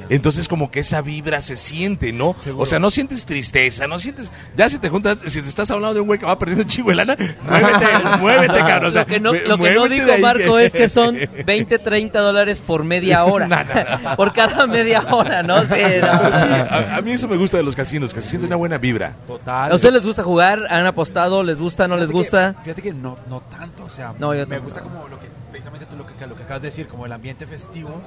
Entonces 0.08 0.48
como 0.48 0.70
que 0.70 0.80
esa 0.80 1.00
vibra 1.02 1.40
se 1.40 1.56
siente, 1.56 2.12
¿no? 2.12 2.36
O 2.56 2.66
sea, 2.66 2.78
no 2.78 2.90
sientes 2.90 3.24
tristeza, 3.24 3.86
no 3.86 3.98
sientes... 3.98 4.30
Ya 4.56 4.68
si 4.68 4.78
te 4.78 4.88
juntas, 4.88 5.18
si 5.26 5.40
te 5.42 5.48
estás 5.48 5.70
hablando 5.70 5.94
de 5.94 6.00
un 6.00 6.06
güey 6.06 6.18
que 6.18 6.26
va 6.26 6.38
perdiendo 6.38 6.64
chingo 6.68 6.90
de 6.90 6.96
lana, 6.96 7.16
muévete, 7.42 7.86
muévete, 8.20 8.58
cabrón. 8.58 8.86
O 8.86 8.90
sea, 8.90 9.02
Lo 9.02 9.06
que 9.06 9.20
no, 9.20 9.32
lo 9.32 9.58
que 9.58 9.74
no 9.74 9.84
ahí. 9.84 10.20
Marco 10.22 10.58
es 10.58 10.72
que 10.72 10.88
son 10.88 11.16
20, 11.46 11.78
30 11.78 12.20
dólares 12.20 12.60
por 12.60 12.84
media 12.84 13.24
hora. 13.24 13.46
No, 13.48 13.56
no, 13.64 14.10
no. 14.10 14.16
Por 14.16 14.32
cada 14.32 14.66
media 14.66 15.02
hora, 15.10 15.42
¿no? 15.42 15.62
Sí, 15.62 15.68
no. 15.68 16.40
Sí, 16.40 16.48
a, 16.48 16.96
a 16.96 17.02
mí 17.02 17.12
eso 17.12 17.28
me 17.28 17.36
gusta 17.36 17.56
de 17.56 17.62
los 17.62 17.76
casinos, 17.76 18.12
que 18.14 18.20
se 18.20 18.28
siente 18.30 18.46
una 18.46 18.56
buena 18.56 18.78
vibra. 18.78 19.14
Total. 19.26 19.72
¿A 19.72 19.74
ustedes 19.74 19.94
les 19.94 20.06
gusta 20.06 20.22
jugar? 20.22 20.60
¿Han 20.70 20.86
apostado? 20.86 21.42
¿Les 21.42 21.58
gusta? 21.58 21.88
¿No 21.88 21.96
les 21.96 22.10
gusta? 22.10 22.54
que- 22.54 22.62
fíjate 22.64 22.82
que 22.82 22.92
no, 22.94 23.16
no 23.28 23.40
tanto, 23.42 23.84
o 23.84 23.90
sea, 23.90 24.12
No, 24.18 24.34
yo 24.34 24.46
me 24.46 24.56
tampoco. 24.56 24.64
gusta 24.64 24.80
como 24.82 25.08
lo 25.08 25.18
que, 25.20 25.28
precisamente 25.50 25.86
tú 25.86 25.96
lo 25.96 26.06
que, 26.06 26.26
lo 26.26 26.34
que 26.34 26.42
acabas 26.42 26.62
de 26.62 26.68
decir, 26.68 26.86
como 26.88 27.06
el 27.06 27.12
ambiente 27.12 27.46
festivo 27.46 28.00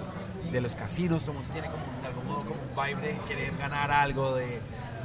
de 0.51 0.61
los 0.61 0.75
casinos, 0.75 1.21
todo 1.21 1.31
el 1.31 1.37
mundo 1.39 1.53
tiene 1.53 1.67
como, 1.69 1.83
de 2.01 2.07
algún 2.07 2.25
modo, 2.25 2.43
como 2.43 2.55
un 2.61 2.75
vibe 2.75 3.01
de 3.07 3.17
querer 3.27 3.57
ganar 3.57 3.91
algo 3.91 4.35
de, 4.35 4.59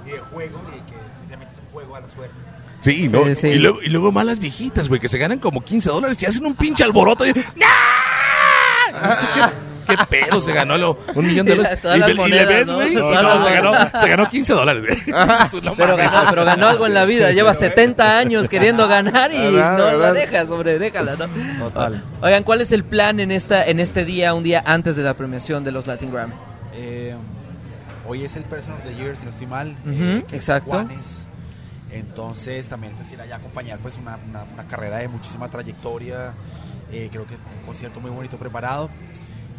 de 0.05 0.19
juego 0.31 0.61
y 0.71 0.91
que 0.91 0.97
sinceramente 1.19 1.55
es 1.55 1.61
un 1.61 1.67
juego 1.73 1.97
a 1.97 2.01
la 2.01 2.09
suerte. 2.09 2.35
Sí, 2.81 3.09
¿no? 3.09 3.25
Sí, 3.25 3.35
sí. 3.37 3.49
Y, 3.49 3.59
luego, 3.59 3.83
y 3.83 3.89
luego 3.89 4.13
malas 4.13 4.39
viejitas, 4.41 4.89
güey, 4.89 5.01
que 5.01 5.09
se 5.09 5.19
ganan 5.19 5.39
como 5.39 5.63
15 5.63 5.91
dólares 5.91 6.23
y 6.23 6.27
hacen 6.27 6.45
un 6.45 6.55
pinche 6.55 6.83
alboroto. 6.83 7.27
Y... 7.27 7.33
¡No! 7.33 7.67
Entonces, 9.93 10.07
¿tú 10.09 10.17
¿Qué, 10.25 10.27
pedo, 10.27 10.41
se 10.41 10.53
ganó 10.53 10.77
lo- 10.79 10.99
un 11.15 11.27
millón 11.27 11.47
de 11.47 11.53
Y 11.53 11.57
dólares. 11.57 11.81
Y, 11.85 12.01
ve- 12.01 12.13
y 12.27 12.31
le 12.31 12.45
ves, 12.47 12.67
¿no? 12.69 12.75
güey, 12.77 12.93
y 12.93 12.97
Todas 12.97 13.23
no, 13.23 13.35
las 13.37 13.47
se, 13.47 13.53
ganó, 13.53 14.01
se 14.01 14.09
ganó 14.09 14.29
15 14.29 14.53
dólares, 14.53 14.85
güey. 14.85 14.99
No 15.63 15.75
Pero 15.77 15.97
pero 16.31 16.45
ganó 16.45 16.69
algo 16.69 16.87
en 16.87 16.95
la 16.95 17.05
vida. 17.05 17.31
Lleva 17.33 17.55
70 17.55 18.19
años 18.19 18.49
queriendo 18.49 18.89
ganar 18.89 19.33
y 19.33 19.39
¿Verdad, 19.39 19.79
no 19.79 19.99
la 19.99 20.13
dejas, 20.13 20.49
hombre, 20.51 20.79
déjala, 20.79 21.17
¿no? 21.17 21.27
Total. 21.65 22.03
Oigan, 22.21 22.43
¿cuál 22.45 22.61
es 22.61 22.73
el 22.73 22.85
plan 22.85 23.21
en 23.21 23.31
esta 23.31 23.65
en 23.65 23.81
este 23.81 24.05
día, 24.05 24.35
un 24.35 24.43
día 24.43 24.63
antes 24.65 24.97
de 24.97 25.03
la 25.03 25.15
premiación 25.15 25.65
de 25.65 25.73
los 25.73 25.87
Latin 25.87 26.13
Grammy? 26.13 26.35
Eh, 26.75 27.15
hoy 28.09 28.25
es 28.25 28.35
el 28.37 28.45
Person 28.45 28.73
of 28.75 28.81
the 28.85 28.95
Year, 28.95 29.17
si 29.17 29.25
no 29.25 29.31
estoy 29.31 29.47
mal. 29.47 29.77
Ujú, 29.85 29.93
eh, 30.03 30.25
que 30.29 30.37
es 30.37 30.43
exacto. 30.49 30.71
Juanes. 30.71 31.27
Entonces 31.91 32.69
también 32.69 32.95
pues 32.95 33.13
ir 33.13 33.21
allá 33.21 33.35
a 33.35 33.39
acompañar 33.39 33.79
pues 33.79 33.97
una, 33.99 34.17
una- 34.29 34.45
una 34.55 34.65
carrera 34.69 34.99
de 34.99 35.09
muchísima 35.09 35.49
trayectoria. 35.49 36.33
eh, 36.95 37.09
creo 37.11 37.25
que 37.27 37.35
un 37.35 37.67
concierto 37.67 38.01
muy 38.01 38.11
bonito 38.11 38.37
preparado. 38.37 38.91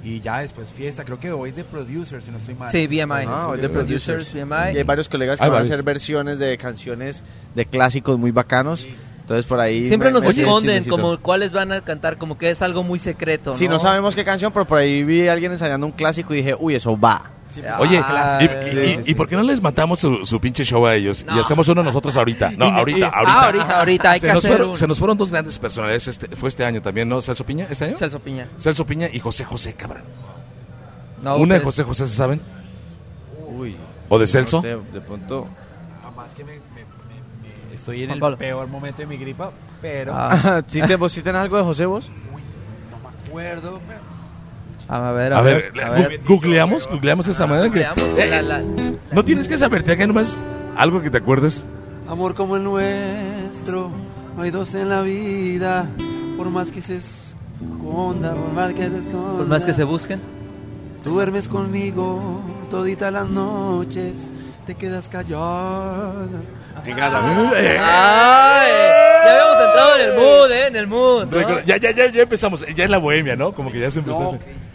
Y 0.03 0.19
ya 0.19 0.39
después 0.39 0.69
fiesta, 0.71 1.05
creo 1.05 1.19
que 1.19 1.31
hoy 1.31 1.51
es 1.51 1.55
de 1.55 1.63
Producer, 1.63 2.21
si 2.21 2.29
no 2.29 2.37
estoy 2.37 2.55
mal. 2.55 2.69
Sí, 2.69 2.87
BMI. 2.87 3.25
Ah, 3.27 3.47
hoy 3.49 3.61
de 3.61 3.69
Producers, 3.69 4.33
BMI. 4.33 4.73
Y 4.73 4.77
hay 4.77 4.83
varios 4.83 5.07
colegas 5.07 5.39
que 5.39 5.47
van 5.47 5.61
a 5.61 5.63
hacer 5.63 5.81
versiones 5.83 6.39
de 6.39 6.57
canciones 6.57 7.23
de 7.55 7.65
clásicos 7.65 8.19
muy 8.19 8.31
bacanos. 8.31 8.85
Entonces 9.21 9.45
por 9.45 9.61
ahí... 9.61 9.87
Siempre 9.87 10.09
me- 10.09 10.15
nos 10.19 10.23
me 10.25 10.41
esconden 10.41 10.83
como 10.89 11.17
cuáles 11.21 11.53
van 11.53 11.71
a 11.71 11.79
cantar, 11.81 12.17
como 12.17 12.37
que 12.37 12.49
es 12.49 12.61
algo 12.61 12.83
muy 12.83 12.99
secreto, 12.99 13.53
Sí, 13.53 13.69
no 13.69 13.79
sabemos 13.79 14.15
qué 14.15 14.25
canción, 14.25 14.51
pero 14.51 14.65
por 14.65 14.79
ahí 14.79 15.03
vi 15.05 15.27
a 15.29 15.33
alguien 15.33 15.53
ensayando 15.53 15.85
un 15.85 15.93
clásico 15.93 16.33
y 16.33 16.37
dije, 16.37 16.55
uy, 16.59 16.75
eso 16.75 16.99
va. 16.99 17.31
Sí, 17.53 17.61
Oye, 17.79 18.01
Ah, 18.03 18.39
¿y, 18.41 18.45
y- 18.45 18.71
sí, 18.71 18.77
y- 18.79 19.03
sí. 19.03 19.11
y 19.11 19.13
por 19.15 19.27
qué 19.27 19.35
no 19.35 19.43
les 19.43 19.61
matamos 19.61 19.99
su, 19.99 20.25
su 20.25 20.39
pinche 20.41 20.65
show 20.65 20.85
a 20.87 20.95
ellos? 20.95 21.23
Y 21.35 21.39
hacemos 21.39 21.67
uno 21.67 21.83
nosotros 21.83 22.15
ahorita. 22.17 22.51
No, 22.57 22.65
ahorita, 22.65 23.11
ah, 23.13 23.45
ahorita. 23.45 23.79
ahorita, 23.79 24.11
hay 24.11 24.19
se, 24.19 24.27
que 24.27 24.33
nos 24.33 24.39
hacer 24.43 24.51
fueron, 24.51 24.69
un- 24.71 24.77
se 24.77 24.87
nos 24.87 24.97
fueron 24.97 25.17
dos 25.17 25.29
grandes 25.31 25.59
personalidades. 25.59 26.07
Este, 26.07 26.35
fue 26.35 26.49
este 26.49 26.65
año 26.65 26.81
también, 26.81 27.07
¿no? 27.07 27.21
¿Celso 27.21 27.45
Piña? 27.45 27.67
¿Este 27.69 27.85
año? 27.85 27.97
Celso 27.97 28.19
Piña. 28.19 28.47
Celso 28.57 28.85
Piña 28.87 29.07
y 29.13 29.19
José 29.19 29.45
José, 29.45 29.73
cabrón. 29.73 30.03
No, 31.21 31.37
Una 31.37 31.55
de 31.55 31.61
José 31.61 31.83
José, 31.83 32.07
¿se 32.07 32.15
saben? 32.15 32.41
Uy. 33.55 33.75
¿O 34.09 34.17
de 34.17 34.27
Celso? 34.27 34.61
De, 34.61 34.75
de 34.77 35.01
pronto... 35.01 35.47
Que 36.35 36.43
me, 36.43 36.53
me- 36.53 36.59
me- 36.59 37.67
me- 37.69 37.75
estoy 37.75 38.03
en 38.03 38.11
el 38.11 38.19
Pablo. 38.19 38.37
peor 38.37 38.67
momento 38.67 39.01
de 39.01 39.07
mi 39.07 39.17
gripa, 39.17 39.51
pero... 39.81 40.13
Ah, 40.15 40.61
¿Sí, 40.67 40.81
te, 40.81 40.95
¿Vos 40.95 41.11
sí 41.11 41.21
tenés 41.21 41.41
algo 41.41 41.57
de 41.57 41.63
José 41.63 41.85
vos? 41.85 42.05
Uy, 42.33 42.41
no 42.89 42.97
me 43.09 43.15
acuerdo. 43.29 43.79
pero- 43.87 43.99
a 44.87 45.11
ver, 45.11 45.33
A, 45.33 45.41
ver, 45.41 45.71
a 45.83 45.89
gu- 45.89 46.07
ver. 46.09 46.19
googleamos, 46.25 46.87
googleamos 46.89 47.27
esa 47.27 47.47
manera. 47.47 47.69
que- 47.71 47.79
Veamos 47.79 48.01
Eh, 48.17 48.27
la- 48.29 48.41
la- 48.41 48.61
No 49.11 49.23
tienes 49.25 49.47
que 49.47 49.57
saberte 49.57 49.91
acá 49.91 50.05
nomás 50.07 50.37
algo 50.75 51.01
que 51.01 51.09
te 51.09 51.17
acuerdes. 51.17 51.65
Amor 52.07 52.35
como 52.35 52.57
el 52.57 52.63
nuestro, 52.63 53.89
no 54.35 54.43
hay 54.43 54.51
dos 54.51 54.73
en 54.75 54.89
la 54.89 55.01
vida, 55.01 55.87
por 56.37 56.49
más 56.49 56.71
que 56.71 56.81
se 56.81 56.97
esconda, 56.97 58.33
por 58.33 58.51
más 58.53 58.73
que 58.73 58.83
se 58.89 58.97
esconda. 58.97 59.37
Por 59.37 59.47
más 59.47 59.65
que 59.65 59.73
se 59.73 59.83
busquen. 59.83 60.19
Tú 61.03 61.11
duermes 61.11 61.47
conmigo 61.47 62.41
todita 62.69 63.11
las 63.11 63.29
noches, 63.29 64.31
te 64.65 64.75
quedas 64.75 65.07
callada. 65.09 66.13
Eh, 66.85 67.77
¡Ay! 67.79 68.71
Ya 69.25 69.31
habíamos 69.31 69.67
entrado 69.67 69.95
en 69.95 70.01
el 70.09 70.15
mood, 70.17 70.51
¿eh? 70.51 70.67
En 70.67 70.75
el 70.75 70.87
mood. 70.87 71.25
¿no? 71.27 71.59
Ya, 71.65 71.77
ya, 71.77 71.91
ya, 71.91 72.07
ya 72.11 72.21
empezamos. 72.23 72.65
Ya 72.75 72.83
es 72.83 72.89
la 72.89 72.97
bohemia, 72.97 73.35
¿no? 73.35 73.53
Como 73.53 73.71
que 73.71 73.79
ya 73.79 73.89
se 73.91 73.99
empezó. 73.99 74.19
No, 74.23 74.29
a- 74.31 74.33
y- 74.33 74.37
y 74.37 74.72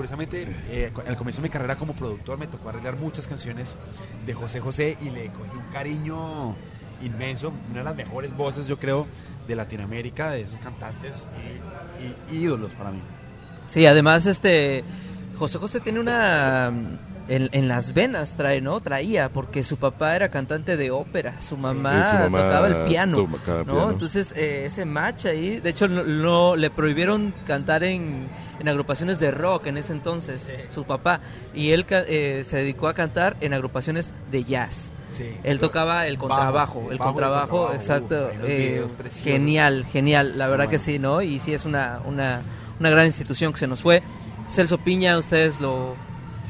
curiosamente, 0.00 0.46
eh, 0.70 0.90
al 1.06 1.16
comienzo 1.18 1.42
de 1.42 1.48
mi 1.48 1.52
carrera 1.52 1.76
como 1.76 1.92
productor 1.92 2.38
me 2.38 2.46
tocó 2.46 2.70
arreglar 2.70 2.96
muchas 2.96 3.28
canciones 3.28 3.76
de 4.24 4.32
José 4.32 4.58
José 4.58 4.96
y 4.98 5.10
le 5.10 5.26
cogí 5.26 5.54
un 5.54 5.70
cariño 5.70 6.56
inmenso, 7.02 7.52
una 7.68 7.80
de 7.80 7.84
las 7.84 7.96
mejores 7.96 8.34
voces 8.34 8.66
yo 8.66 8.78
creo 8.78 9.06
de 9.46 9.54
Latinoamérica, 9.56 10.30
de 10.30 10.40
esos 10.40 10.58
cantantes 10.60 11.26
y, 12.30 12.34
y 12.34 12.44
ídolos 12.44 12.72
para 12.72 12.92
mí. 12.92 13.00
Sí, 13.66 13.84
además, 13.84 14.24
este. 14.24 14.84
José 15.36 15.58
José 15.58 15.80
tiene 15.80 16.00
una. 16.00 16.72
En, 17.28 17.48
en 17.52 17.68
las 17.68 17.94
venas 17.94 18.34
trae, 18.34 18.60
¿no? 18.60 18.80
Traía, 18.80 19.28
porque 19.28 19.62
su 19.62 19.76
papá 19.76 20.16
era 20.16 20.30
cantante 20.30 20.76
de 20.76 20.90
ópera, 20.90 21.40
su 21.40 21.56
mamá, 21.56 22.00
Y 22.04 22.10
su 22.10 22.22
mamá 22.22 22.38
tocaba 22.42 22.66
el 22.66 22.76
piano, 22.88 23.18
tocaba 23.18 23.58
¿no? 23.60 23.64
piano. 23.72 23.90
Entonces, 23.92 24.32
eh, 24.36 24.64
ese 24.66 24.84
match 24.84 25.26
ahí, 25.26 25.60
de 25.60 25.70
hecho, 25.70 25.86
no, 25.86 26.02
no- 26.02 26.56
le 26.56 26.70
prohibieron 26.70 27.32
cantar 27.46 27.84
en, 27.84 28.26
en 28.58 28.68
agrupaciones 28.68 29.20
de 29.20 29.30
rock 29.30 29.66
en 29.68 29.76
ese 29.76 29.92
entonces, 29.92 30.50
su 30.70 30.82
papá, 30.84 31.20
y 31.54 31.70
él 31.70 31.84
ca- 31.86 32.02
eh, 32.08 32.42
se 32.44 32.56
dedicó 32.56 32.88
a 32.88 32.94
cantar 32.94 33.36
en 33.40 33.54
agrupaciones 33.54 34.12
de 34.32 34.42
jazz. 34.42 34.90
Sí. 35.08 35.24
Él 35.44 35.60
tocaba 35.60 36.06
el 36.08 36.18
contrabajo, 36.18 36.50
el 36.50 36.54
el 36.54 36.58
bajo 36.66 36.90
y 36.90 36.92
el 36.92 36.98
contrabajo, 36.98 37.72
exacto. 37.74 38.30
uf, 38.34 38.40
eh, 38.44 38.84
genial, 39.22 39.84
genial, 39.92 40.36
la 40.36 40.48
verdad 40.48 40.68
que 40.68 40.78
sí, 40.80 40.98
¿no? 40.98 41.22
Y 41.22 41.38
sí 41.38 41.52
es 41.54 41.64
una, 41.64 42.00
una, 42.04 42.42
una 42.80 42.90
gran 42.90 43.06
institución 43.06 43.52
que 43.52 43.58
se 43.60 43.66
nos 43.68 43.82
fue. 43.82 44.02
Celso 44.48 44.78
Piña, 44.78 45.16
ustedes 45.18 45.60
lo, 45.60 45.94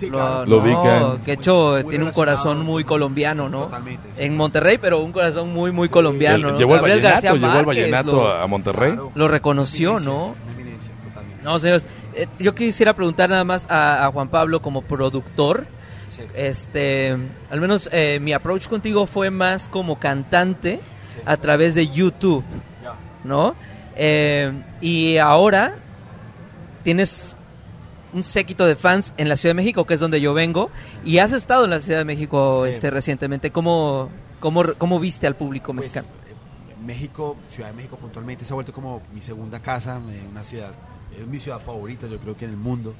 Sí, 0.00 0.10
lo, 0.10 0.46
no, 0.46 0.56
ubican. 0.56 1.20
que 1.20 1.32
hecho 1.32 1.54
Muy- 1.72 1.82
muy 1.82 1.90
tiene 1.90 2.04
un 2.06 2.12
corazón 2.12 2.64
muy 2.64 2.84
colombiano, 2.84 3.48
¿no? 3.48 3.64
Totalmente, 3.64 4.08
sí. 4.16 4.22
En 4.24 4.36
Monterrey, 4.36 4.78
pero 4.78 4.98
un 5.00 5.12
corazón 5.12 5.52
muy, 5.52 5.70
muy 5.72 5.88
colombiano. 5.88 6.48
El- 6.48 6.52
¿no? 6.54 6.58
llevó 6.58 6.74
el 6.74 6.80
Gabriel 6.80 6.98
vallenato, 7.02 7.26
García 7.26 7.48
llevó 7.48 7.60
el 7.60 7.66
vallenato 7.66 8.12
lo- 8.12 8.32
a 8.34 8.46
Monterrey. 8.46 8.92
Claro. 8.92 9.12
lo 9.14 9.28
reconoció, 9.28 9.92
Una 9.96 10.04
¿no? 10.04 10.34
eminencia, 10.54 10.90
una. 11.04 11.42
No, 11.52 11.58
señores, 11.58 11.86
eh, 12.14 12.26
yo 12.38 12.54
quisiera 12.54 12.94
preguntar 12.94 13.30
nada 13.30 13.44
más 13.44 13.66
a, 13.70 14.04
a 14.06 14.10
Juan 14.10 14.28
Pablo 14.28 14.60
como 14.62 14.82
productor. 14.82 15.66
Sí. 16.10 16.22
Este, 16.34 17.16
al 17.50 17.60
menos 17.60 17.88
eh, 17.92 18.18
mi 18.20 18.32
approach 18.32 18.66
contigo 18.68 19.06
fue 19.06 19.30
más 19.30 19.68
como 19.68 19.98
cantante 19.98 20.80
a 21.24 21.36
través 21.36 21.74
de 21.74 21.88
YouTube. 21.88 22.42
¿no? 23.24 23.54
Eh, 23.96 24.50
y 24.80 25.18
ahora 25.18 25.74
tienes 26.82 27.36
un 28.12 28.22
séquito 28.22 28.66
de 28.66 28.76
fans 28.76 29.12
en 29.16 29.28
la 29.28 29.36
Ciudad 29.36 29.50
de 29.50 29.62
México, 29.62 29.84
que 29.86 29.94
es 29.94 30.00
donde 30.00 30.20
yo 30.20 30.34
vengo, 30.34 30.70
y 31.04 31.18
has 31.18 31.32
estado 31.32 31.64
en 31.64 31.70
la 31.70 31.80
Ciudad 31.80 31.98
de 31.98 32.04
México 32.04 32.64
Sí. 32.64 32.70
este 32.70 32.90
recientemente. 32.90 33.50
¿Cómo, 33.50 34.08
cómo, 34.40 34.64
cómo 34.78 34.98
viste 35.00 35.26
al 35.26 35.36
público 35.36 35.72
Pues, 35.72 35.94
mexicano? 35.94 36.08
eh, 36.28 36.74
México, 36.84 37.36
Ciudad 37.48 37.70
de 37.70 37.76
México 37.76 37.96
puntualmente 37.96 38.44
se 38.44 38.52
ha 38.52 38.54
vuelto 38.54 38.72
como 38.72 39.02
mi 39.14 39.20
segunda 39.22 39.60
casa, 39.60 40.00
una 40.30 40.42
ciudad, 40.44 40.72
es 41.18 41.26
mi 41.26 41.38
ciudad 41.38 41.60
favorita 41.60 42.06
yo 42.06 42.18
creo 42.18 42.36
que 42.36 42.44
en 42.46 42.52
el 42.52 42.56
mundo. 42.56 42.94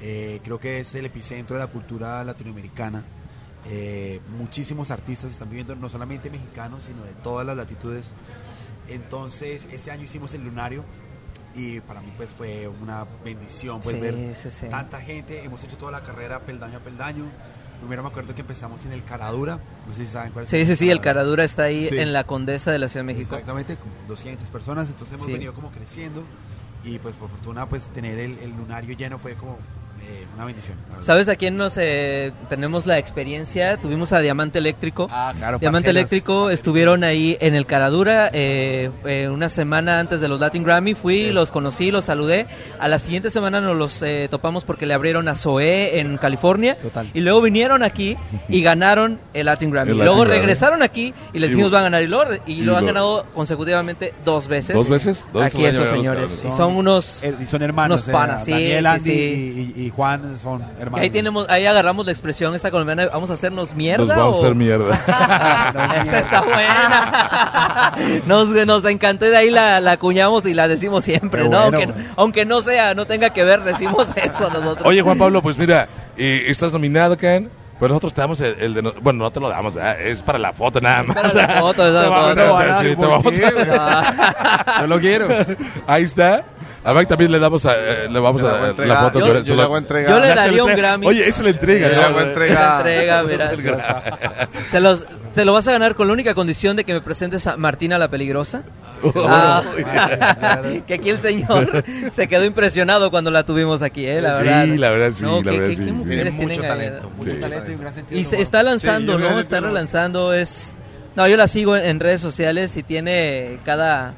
Eh, 0.00 0.40
creo 0.44 0.58
que 0.58 0.80
es 0.80 0.94
el 0.96 1.06
epicentro 1.06 1.56
de 1.56 1.62
la 1.64 1.68
cultura 1.70 2.22
latinoamericana. 2.24 3.02
Eh, 3.70 4.20
muchísimos 4.38 4.90
artistas 4.90 5.30
están 5.30 5.48
viviendo, 5.48 5.74
no 5.74 5.88
solamente 5.88 6.28
mexicanos, 6.30 6.84
sino 6.84 7.02
de 7.04 7.12
todas 7.22 7.46
las 7.46 7.56
latitudes. 7.56 8.12
Entonces, 8.88 9.66
este 9.72 9.90
año 9.90 10.04
hicimos 10.04 10.34
el 10.34 10.44
lunario 10.44 10.84
y 11.54 11.80
para 11.80 12.00
mí 12.00 12.12
pues 12.16 12.30
fue 12.32 12.68
una 12.68 13.04
bendición 13.24 13.80
pues 13.80 13.94
Sí, 13.96 14.00
ver 14.00 14.34
sí, 14.36 14.50
sí. 14.50 14.66
tanta 14.68 15.00
gente. 15.00 15.44
Hemos 15.44 15.62
hecho 15.64 15.76
toda 15.76 15.92
la 15.92 16.02
carrera 16.02 16.40
peldaño 16.40 16.78
a 16.78 16.80
peldaño. 16.80 17.24
Primero 17.80 18.02
me 18.02 18.08
acuerdo 18.08 18.34
que 18.34 18.40
empezamos 18.40 18.84
en 18.86 18.92
el 18.92 19.04
Caradura, 19.04 19.58
no 19.86 19.94
sé 19.94 20.06
si 20.06 20.12
saben 20.12 20.32
cuál 20.32 20.44
es 20.44 20.48
Sí, 20.50 20.64
sí, 20.64 20.74
sí, 20.76 20.90
el 20.90 21.00
Caradura 21.00 21.44
está 21.44 21.64
ahí 21.64 21.88
en 21.90 22.12
la 22.12 22.24
Condesa 22.24 22.70
de 22.72 22.78
la 22.78 22.88
Ciudad 22.88 23.04
de 23.04 23.12
México. 23.12 23.34
Exactamente, 23.34 23.76
con 23.76 23.88
200 24.08 24.48
personas, 24.48 24.88
entonces 24.88 25.14
hemos 25.14 25.26
venido 25.26 25.52
como 25.52 25.70
creciendo 25.70 26.22
y 26.84 26.98
pues 26.98 27.14
por 27.16 27.28
fortuna 27.30 27.66
pues 27.68 27.86
tener 27.88 28.18
el, 28.18 28.38
el 28.38 28.50
lunario 28.56 28.96
lleno 28.96 29.18
fue 29.18 29.34
como 29.34 29.58
eh, 30.06 30.26
una 30.34 30.44
bendición. 30.44 30.76
¿Sabes 31.00 31.28
a 31.28 31.36
quién 31.36 31.56
nos 31.56 31.76
eh, 31.76 32.32
tenemos 32.48 32.86
la 32.86 32.98
experiencia? 32.98 33.76
Tuvimos 33.76 34.12
a 34.12 34.20
Diamante 34.20 34.58
Eléctrico. 34.58 35.08
Ah, 35.10 35.32
claro. 35.36 35.58
Diamante 35.58 35.86
parcelas, 35.88 36.00
Eléctrico 36.00 36.32
parcelas. 36.34 36.54
estuvieron 36.60 37.04
ahí 37.04 37.36
en 37.40 37.54
el 37.54 37.66
Caradura 37.66 38.30
eh, 38.32 38.90
eh, 39.04 39.28
una 39.30 39.48
semana 39.48 40.00
antes 40.00 40.20
de 40.20 40.28
los 40.28 40.40
Latin 40.40 40.64
Grammy. 40.64 40.94
Fui, 40.94 41.24
Sí. 41.24 41.30
los 41.30 41.50
conocí, 41.52 41.90
los 41.90 42.06
saludé. 42.06 42.46
A 42.78 42.88
la 42.88 42.98
siguiente 42.98 43.30
semana 43.30 43.60
nos 43.60 43.76
los 43.76 44.02
eh, 44.02 44.28
topamos 44.30 44.64
porque 44.64 44.86
le 44.86 44.94
abrieron 44.94 45.28
a 45.28 45.34
Zoé 45.34 46.00
en 46.00 46.16
California. 46.16 46.78
Total. 46.80 47.10
Y 47.12 47.20
luego 47.20 47.42
vinieron 47.42 47.82
aquí 47.82 48.16
y 48.48 48.62
ganaron 48.62 49.20
el 49.34 49.46
Latin 49.46 49.70
Grammy. 49.70 49.90
El 49.92 49.96
y 49.96 50.00
luego 50.00 50.20
Grammy. 50.22 50.36
regresaron 50.38 50.82
aquí 50.82 51.12
y 51.32 51.38
les 51.38 51.50
dijimos 51.50 51.70
van 51.70 51.80
a 51.80 51.84
ganar. 51.84 52.02
Y, 52.02 52.06
luego- 52.06 52.32
y 52.46 52.52
y 52.54 52.62
lo 52.62 52.76
han 52.76 52.86
ganado 52.86 53.26
consecutivamente 53.34 54.14
dos 54.24 54.46
veces. 54.48 54.74
¿Dos 54.74 54.88
veces? 54.88 55.26
Dos 55.32 55.44
Aquí 55.44 55.64
esos 55.66 55.88
señores. 55.88 56.42
Y 56.46 56.50
son 56.50 56.76
unos... 56.76 57.22
Y 57.40 57.46
son 57.46 57.62
hermanos. 57.62 58.02
unos 58.02 58.12
panas, 58.12 58.42
eh, 58.42 58.44
sí, 58.46 58.50
Daniel, 58.52 58.84
sí, 58.84 58.88
Andy 58.88 59.12
y- 59.76 59.86
y 59.86 59.90
Juan 59.96 60.36
son 60.42 60.62
hermanos. 60.80 61.00
ahí 61.00 61.10
tenemos, 61.10 61.48
ahí 61.48 61.66
agarramos 61.66 62.04
la 62.06 62.12
expresión 62.12 62.54
esta 62.54 62.70
colombiana, 62.70 63.06
vamos 63.12 63.30
a 63.30 63.34
hacernos 63.34 63.74
mierda. 63.74 64.04
Nos 64.04 64.16
vamos 64.16 64.36
o- 64.36 64.38
a 64.38 64.42
hacer 64.44 64.54
mierda. 64.56 64.94
Esa 66.02 66.18
está 66.18 66.40
buena. 66.42 67.92
Nos, 68.26 68.48
nos 68.66 68.84
encantó 68.86 69.26
y 69.26 69.30
de 69.30 69.36
ahí 69.36 69.50
la, 69.50 69.80
la 69.80 69.92
acuñamos 69.92 70.44
y 70.46 70.54
la 70.54 70.66
decimos 70.68 71.04
siempre, 71.04 71.42
Qué 71.44 71.48
¿no? 71.48 71.70
bueno. 71.70 71.78
Aunque, 71.78 71.94
aunque 72.16 72.44
no 72.44 72.60
sea, 72.62 72.94
no 72.94 73.06
tenga 73.06 73.30
que 73.30 73.44
ver, 73.44 73.62
decimos 73.62 74.06
eso 74.16 74.50
nosotros. 74.50 74.86
Oye, 74.86 75.00
Juan 75.02 75.16
Pablo, 75.18 75.42
pues 75.42 75.56
mira, 75.58 75.88
eh, 76.16 76.44
estás 76.48 76.72
nominado, 76.72 77.16
Ken. 77.16 77.48
Pero 77.78 77.88
nosotros 77.88 78.14
te 78.14 78.20
damos 78.20 78.40
el, 78.40 78.54
el 78.60 78.74
de... 78.74 78.82
no- 78.82 78.92
Bueno, 79.02 79.24
no 79.24 79.30
te 79.32 79.40
lo 79.40 79.48
damos, 79.48 79.74
¿verdad? 79.74 80.00
es 80.00 80.22
para 80.22 80.38
la 80.38 80.52
foto 80.52 80.80
nada 80.80 81.02
más. 81.02 81.16
Para 81.16 81.32
la 81.34 81.48
foto. 81.60 81.84
Te 81.84 81.90
vamos 81.92 82.36
No, 82.36 82.56
a- 82.56 82.82
no, 84.80 84.86
lo 84.86 84.98
quiero. 85.00 85.26
Ahí 85.86 86.04
está. 86.04 86.44
A 86.84 86.92
Mike 86.92 87.06
también 87.06 87.32
le 87.32 87.38
damos 87.38 87.64
a, 87.64 87.72
eh, 87.74 88.08
le 88.10 88.20
vamos 88.20 88.42
a, 88.42 88.72
la 88.76 89.02
foto. 89.04 89.20
Yo- 89.20 89.40
yo 89.40 89.54
le 89.54 89.56
la- 89.56 89.64
hago 89.64 89.78
entrega. 89.78 90.10
Yo 90.10 90.20
le 90.20 90.26
Ya 90.28 90.34
se 90.34 90.40
daría 90.40 90.64
un. 90.64 90.76
Grammy. 90.76 91.06
Oye, 91.06 91.28
es 91.28 91.40
la 91.40 91.48
entrega. 91.50 91.88
Yo 91.88 91.94
le 91.96 92.02
hago 92.04 92.20
entrega. 92.20 92.76
Entrega, 92.76 93.22
mira. 93.28 93.52
Se 94.70 94.80
los, 94.80 95.06
te 95.34 95.44
lo 95.46 95.52
vas 95.54 95.66
a 95.66 95.72
ganar 95.72 95.94
con 95.94 96.06
la 96.08 96.12
única 96.12 96.34
condición 96.34 96.76
de 96.76 96.84
que 96.84 96.92
me 96.92 97.00
presentes 97.00 97.46
a 97.46 97.56
Martina 97.56 97.96
la 97.98 98.08
Peligrosa. 98.08 98.62
Oh. 99.02 99.12
Ah, 99.26 99.62
que 100.86 100.94
aquí 100.94 101.10
el 101.10 101.18
señor 101.18 101.84
se 102.12 102.26
quedó 102.28 102.44
impresionado 102.44 103.10
cuando 103.10 103.30
la 103.30 103.44
tuvimos 103.44 103.82
aquí, 103.82 104.06
¿eh? 104.06 104.20
La 104.20 104.36
Sí, 104.36 104.42
verdad. 104.44 104.66
la 104.66 104.90
verdad 104.90 105.10
sí, 105.14 105.24
No, 105.24 105.42
la 105.42 105.50
¿qué- 105.50 105.58
verdad 105.58 105.70
sí, 105.70 105.76
qué 105.76 105.84
sí. 105.84 105.92
mucho 106.36 106.60
talento, 106.62 107.10
mucho 107.16 107.30
Sí. 107.30 107.36
talento 107.40 107.70
y 107.70 107.74
un 107.74 107.80
gran 107.80 107.92
sentido. 107.94 108.20
Y 108.20 108.24
se 108.24 108.40
está 108.40 108.62
lanzando, 108.62 109.18
¿no? 109.18 109.38
Está 109.40 109.60
relanzando, 109.60 110.32
es... 110.34 110.74
No, 111.16 111.26
yo 111.28 111.36
la 111.36 111.46
sigo 111.48 111.76
en 111.76 112.00
redes 112.00 112.20
sociales 112.20 112.76
y 112.76 112.82
tiene 112.82 113.58
cada... 113.64 114.14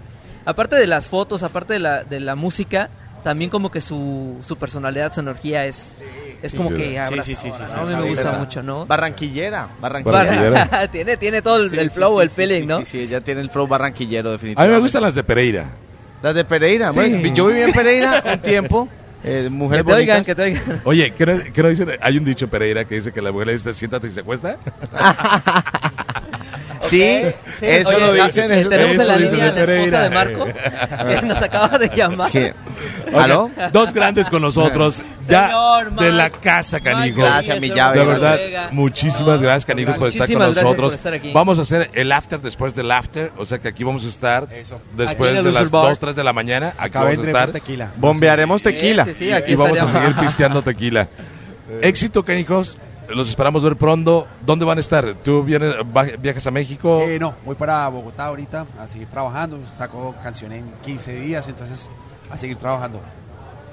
Aparte 0.46 0.76
de 0.76 0.86
las 0.86 1.08
fotos, 1.08 1.42
aparte 1.42 1.74
de 1.74 1.80
la, 1.80 2.04
de 2.04 2.20
la 2.20 2.34
música, 2.36 2.88
también 3.22 3.50
como 3.50 3.70
que 3.70 3.80
su, 3.80 4.36
su 4.46 4.56
personalidad, 4.56 5.12
su 5.12 5.20
energía 5.20 5.66
es, 5.66 6.00
es 6.42 6.54
como 6.54 6.70
Sí, 6.70 6.76
que 6.76 6.84
sí, 6.90 6.96
abrazadora, 6.96 7.22
sí, 7.24 7.36
sí, 7.36 7.50
sí, 7.52 7.62
¿no? 7.62 7.68
sí, 7.68 7.74
A 7.74 7.80
mí 7.80 7.86
sí, 7.88 7.94
me 7.96 8.02
sí, 8.04 8.08
gusta 8.08 8.32
mucho, 8.38 8.62
¿no? 8.62 8.86
Barranquillera, 8.86 9.68
barranquillera. 9.80 10.24
Barranquillera. 10.24 10.88
tiene, 10.92 11.16
tiene 11.16 11.42
todo 11.42 11.56
el, 11.64 11.70
Sí, 11.70 11.78
el 11.78 11.90
sí, 11.90 11.96
flow, 11.96 12.18
sí, 12.18 12.22
el 12.22 12.30
feeling, 12.30 12.60
sí, 12.62 12.66
¿no? 12.66 12.78
Sí, 12.78 12.84
sí, 12.86 13.00
ella 13.00 13.20
tiene 13.20 13.40
el 13.40 13.50
flow 13.50 13.66
barranquillero 13.66 14.28
A 14.28 14.32
definitivamente. 14.32 14.70
mí 14.72 14.76
me 14.76 14.80
gustan 14.82 15.02
las 15.02 15.14
de 15.16 15.24
Pereira. 15.24 15.64
Las 16.22 16.34
de 16.34 16.44
Pereira. 16.44 16.92
Sí. 16.92 16.98
Bueno, 17.00 17.34
yo 17.34 17.46
viví 17.48 17.62
en 17.62 17.72
Pereira 17.72 18.22
un 18.32 18.38
tiempo. 18.38 18.88
Eh, 19.24 19.48
mujeres 19.50 19.84
Que 19.84 19.90
te 19.90 19.96
oigan, 19.96 20.24
que 20.24 20.34
te 20.36 20.42
oigan. 20.42 20.80
Oye, 20.84 21.10
¿qué 21.12 21.26
no, 21.26 21.38
qué 21.52 21.62
no 21.64 21.68
dicen? 21.68 21.90
Hay 22.00 22.16
un 22.16 22.24
dicho 22.24 22.46
Pereira 22.48 22.84
que 22.84 22.94
dice 22.94 23.10
que 23.12 23.20
la 23.20 23.32
mujer 23.32 23.48
le 23.48 23.52
dice 23.54 23.74
siéntate 23.74 24.06
y 24.06 24.12
se 24.12 24.20
acuesta. 24.20 24.56
Sí, 26.88 27.22
Sí, 27.58 27.66
eso 27.66 27.88
oye, 27.90 28.00
lo 28.00 28.12
dicen. 28.24 28.52
eh, 28.52 28.60
eso- 28.60 28.68
tenemos 28.68 28.98
en 28.98 29.06
la 29.06 29.16
línea 29.16 29.48
a 29.48 29.52
la 29.52 29.60
esposa 29.64 30.02
de. 30.02 30.10
Marco, 30.10 30.44
que 31.08 31.22
nos 31.22 31.42
acaba 31.42 31.78
de 31.78 31.88
llamar. 31.94 32.30
¿Qué? 32.30 32.54
Oigan, 33.06 33.20
¿Aló? 33.22 33.50
Dos 33.72 33.92
grandes 33.92 34.28
con 34.30 34.42
nosotros. 34.42 35.02
ya 35.28 35.46
Señor 35.46 35.92
de 35.96 36.12
la 36.12 36.30
casa, 36.30 36.80
canijos. 36.80 37.24
Gracias, 37.24 37.60
mi 37.60 37.68
llave. 37.70 37.98
De 38.00 38.04
verdad, 38.06 38.36
Vega. 38.36 38.68
muchísimas 38.72 39.40
gracias, 39.42 39.64
canijos, 39.66 39.96
por 39.98 40.08
estar 40.08 40.28
con 40.30 40.38
nosotros. 40.38 40.94
estar 40.94 41.14
aquí. 41.14 41.32
Vamos 41.32 41.58
a 41.58 41.62
hacer 41.62 41.90
el 41.94 42.12
after 42.12 42.40
después 42.40 42.74
del 42.74 42.90
after. 42.90 43.32
O 43.36 43.44
sea 43.44 43.58
que 43.58 43.68
aquí 43.68 43.84
vamos 43.84 44.04
a 44.04 44.08
estar 44.08 44.48
Eso. 44.52 44.80
después 44.96 45.30
de 45.32 45.42
las 45.42 45.44
Loser 45.54 45.68
Bar. 45.68 45.88
2, 45.90 45.98
3 45.98 46.16
de 46.16 46.24
la 46.24 46.32
mañana. 46.32 46.68
Aquí 46.78 46.88
Acá 46.88 47.02
vamos 47.04 47.18
a 47.18 47.22
estar. 47.22 47.50
tequila. 47.52 47.88
Bombearemos 47.96 48.62
tequila. 48.62 49.04
Sí, 49.04 49.14
sí, 49.14 49.24
sí, 49.26 49.32
aquí 49.32 49.52
y 49.52 49.54
vamos 49.56 49.80
a 49.80 49.88
seguir 49.90 50.16
pisteando 50.16 50.62
tequila. 50.62 51.08
Éxito, 51.82 52.22
canijos. 52.22 52.78
Los 53.08 53.28
esperamos 53.28 53.62
ver 53.62 53.76
pronto. 53.76 54.26
¿Dónde 54.44 54.64
van 54.64 54.78
a 54.78 54.80
estar? 54.80 55.14
¿Tú 55.24 55.42
vienes, 55.42 55.74
viajas 56.20 56.46
a 56.46 56.50
México? 56.50 57.00
Eh, 57.02 57.18
no, 57.20 57.34
voy 57.44 57.54
para 57.54 57.86
Bogotá 57.88 58.26
ahorita 58.26 58.66
a 58.80 58.88
seguir 58.88 59.08
trabajando. 59.08 59.58
Saco 59.76 60.14
canción 60.22 60.52
en 60.52 60.64
15 60.84 61.20
días, 61.20 61.46
entonces 61.48 61.88
a 62.30 62.36
seguir 62.36 62.56
trabajando. 62.58 63.00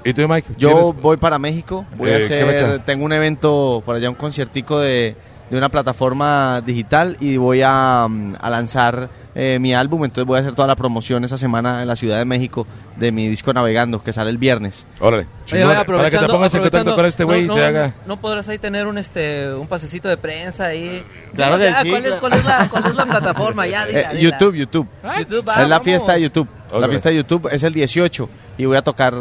¿Y 0.06 0.13
tú, 0.13 0.28
Mike? 0.28 0.54
Yo 0.58 0.70
¿Tienes- 0.70 1.02
voy 1.02 1.18
para 1.18 1.40
México, 1.40 1.86
voy 1.98 2.10
Eh, 2.10 2.16
a 2.16 2.18
¿qué 2.20 2.24
hacer, 2.44 2.80
tengo 2.84 3.06
un 3.06 3.13
evento 3.13 3.82
por 3.86 3.96
allá, 3.96 4.10
un 4.10 4.16
conciertico 4.16 4.80
de, 4.80 5.16
de 5.50 5.58
una 5.58 5.70
plataforma 5.70 6.62
digital 6.62 7.16
y 7.22 7.38
voy 7.38 7.62
a, 7.63 8.06
mm, 8.10 8.34
a 8.40 8.50
lanzar 8.50 9.10
eh, 9.36 9.58
mi 9.60 9.74
álbum, 9.74 10.06
entonces 10.06 10.28
voy 10.28 10.38
a 10.38 10.42
hacer 10.42 10.54
toda 10.54 10.68
la 10.68 10.75
promoción 10.75 11.24
esa 11.24 11.38
semana 11.38 11.82
en 11.82 11.88
la 11.88 11.96
Ciudad 11.96 12.18
de 12.20 12.25
México 12.25 12.68
de 12.98 13.12
mi 13.12 13.28
disco 13.30 13.52
Navegando, 13.54 14.04
que 14.04 14.13
sale 14.13 14.30
el 14.30 14.38
viernes. 14.38 14.86
Órale. 15.00 15.28
Oye, 15.52 15.63
vaya, 15.63 15.84
para 15.84 16.10
que 16.10 16.18
te 16.18 16.28
pongas 16.28 16.54
en 16.56 16.62
contacto 16.62 16.96
con 16.96 17.06
este 17.06 17.24
güey 17.24 17.46
no, 17.46 17.54
y 17.54 17.56
te 17.56 17.62
no, 17.62 17.68
haga. 17.68 17.88
No, 17.88 17.94
no 18.16 18.22
podrás 18.22 18.48
ahí 18.50 18.60
tener 18.60 18.88
un 18.88 18.98
este 18.98 19.54
un 19.54 19.68
pasecito 19.68 20.08
de 20.08 20.18
prensa 20.18 20.66
ahí. 20.66 21.04
Claro 21.36 21.58
que 21.58 21.63
Ya, 21.63 21.82
sí, 21.82 21.90
¿Cuál 21.90 22.06
es, 22.06 22.12
claro. 22.13 22.20
cuál 22.22 22.34
es 22.34 22.46
la, 22.46 22.70
cuál 22.70 22.86
es 22.86 22.96
la 22.96 23.06
plataforma? 23.06 23.68
Ya, 23.68 23.86
dila, 23.88 24.00
Eh, 24.00 24.08
dila. 24.18 24.22
YouTube, 24.32 24.56
YouTube. 24.56 24.88
YouTube, 25.20 25.50
es 25.50 25.58
ah, 25.58 25.62
la 25.63 25.68
vamos. 25.68 25.84
fiesta 25.84 26.13
de 26.13 26.22
YouTube. 26.22 26.48
La 26.80 26.88
fiesta 26.88 27.10
de 27.10 27.16
YouTube 27.18 27.50
es 27.52 27.62
el 27.63 27.74
18 27.74 28.30
y 28.58 28.66
voy 28.66 28.78
a 28.78 28.82
tocar, 28.82 29.13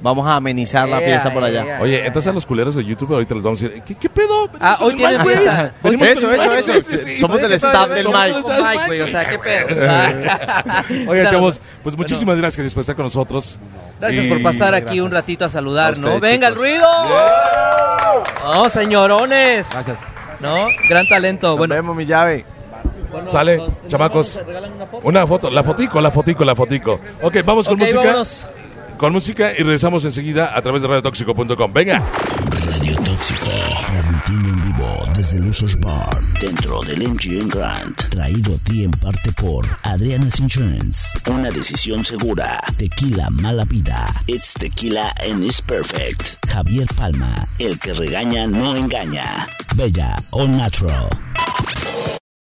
vamos 0.00 0.26
a 0.26 0.36
amenizar 0.36 0.88
la 0.88 0.98
fiesta 0.98 1.32
por 1.32 1.42
allá. 1.44 1.78
Oye, 1.80 2.06
entonces 2.06 2.30
a 2.30 2.32
los 2.34 2.46
culeros 2.46 2.74
de 2.74 2.84
YouTube 2.84 3.12
ahorita 3.14 3.34
les 3.34 3.42
vamos 3.42 3.60
a 3.62 3.64
decir, 3.68 3.82
¿qué, 3.82 3.94
qué 3.96 4.08
pedo? 4.08 4.48
Ah, 4.60 4.78
hoy 4.80 4.94
tienen 4.94 5.20
fiesta. 5.22 5.72
Eso, 5.84 6.32
eso, 6.32 6.50
Mike, 6.50 6.58
eso. 6.60 7.16
Somos 7.20 7.40
del 7.40 7.52
staff 7.52 7.88
del 7.90 8.02
somos 8.04 8.20
Mike. 8.20 8.48
del 8.52 8.62
Mike, 8.62 8.86
güey, 8.86 9.00
o 9.00 9.06
sea, 9.08 9.28
qué 9.28 9.38
pedo. 9.38 11.10
Oye, 11.10 11.26
chavos, 11.30 11.60
pues 11.82 11.96
muchísimas 11.96 12.36
gracias 12.36 12.72
por 12.74 12.80
estar 12.82 12.96
con 12.96 13.04
nosotros. 13.06 13.58
Gracias 14.00 14.24
Y- 14.26 14.28
por 14.28 14.42
pasar 14.42 14.74
aquí 14.74 14.84
gracias. 14.84 15.04
un 15.04 15.10
ratito 15.10 15.44
a 15.44 15.48
saludar, 15.48 15.94
A 15.94 15.96
¿no? 15.96 16.14
ustedes, 16.14 16.20
Venga 16.20 16.48
el 16.48 16.54
ruido. 16.54 16.86
No, 18.44 18.68
señorones. 18.68 19.66
Gracias. 19.70 19.98
No, 20.40 20.66
gran 20.88 21.06
talento. 21.08 21.48
Nos 21.48 21.58
Bueno, 21.58 21.74
vemos, 21.74 21.96
mi 21.96 22.06
llave. 22.06 22.44
bueno, 23.10 23.28
Sale, 23.30 23.56
nos 23.56 23.86
chamacos. 23.88 24.38
una 24.46 24.86
foto. 24.86 25.08
Una 25.08 25.26
foto, 25.26 25.50
la 25.50 25.64
fotico, 25.64 26.00
la 26.00 26.10
fotico, 26.10 26.44
la 26.44 26.54
fotico. 26.54 27.00
Ok, 27.22 27.36
vamos 27.44 27.66
con 27.68 27.78
música. 27.78 27.98
vámonos. 27.98 28.46
Con 28.98 29.12
música 29.12 29.52
y 29.52 29.62
regresamos 29.62 30.04
enseguida 30.04 30.56
a 30.56 30.60
través 30.60 30.82
de 30.82 30.88
radiotóxico.com. 30.88 31.72
Venga. 31.72 32.04
Radio 32.66 32.96
Tóxico, 32.96 33.50
transmitiendo 33.86 34.48
en 34.48 34.64
vivo 34.64 35.06
desde 35.14 35.38
Lusos 35.38 35.78
Bar, 35.78 36.08
dentro 36.40 36.80
del 36.82 37.08
MGM 37.08 37.48
Grand, 37.48 37.94
traído 38.10 38.56
a 38.56 38.58
ti 38.58 38.82
en 38.82 38.90
parte 38.90 39.30
por 39.40 39.64
Adriana's 39.84 40.40
Insurance, 40.40 41.16
una 41.30 41.50
decisión 41.50 42.04
segura, 42.04 42.60
tequila 42.76 43.30
mala 43.30 43.64
vida, 43.64 44.12
it's 44.26 44.52
tequila 44.54 45.12
and 45.24 45.44
it's 45.44 45.62
perfect, 45.62 46.44
Javier 46.48 46.88
Palma, 46.96 47.46
el 47.60 47.78
que 47.78 47.94
regaña 47.94 48.48
no 48.48 48.74
engaña, 48.74 49.46
Bella 49.76 50.16
All 50.32 50.50
Natural, 50.50 51.08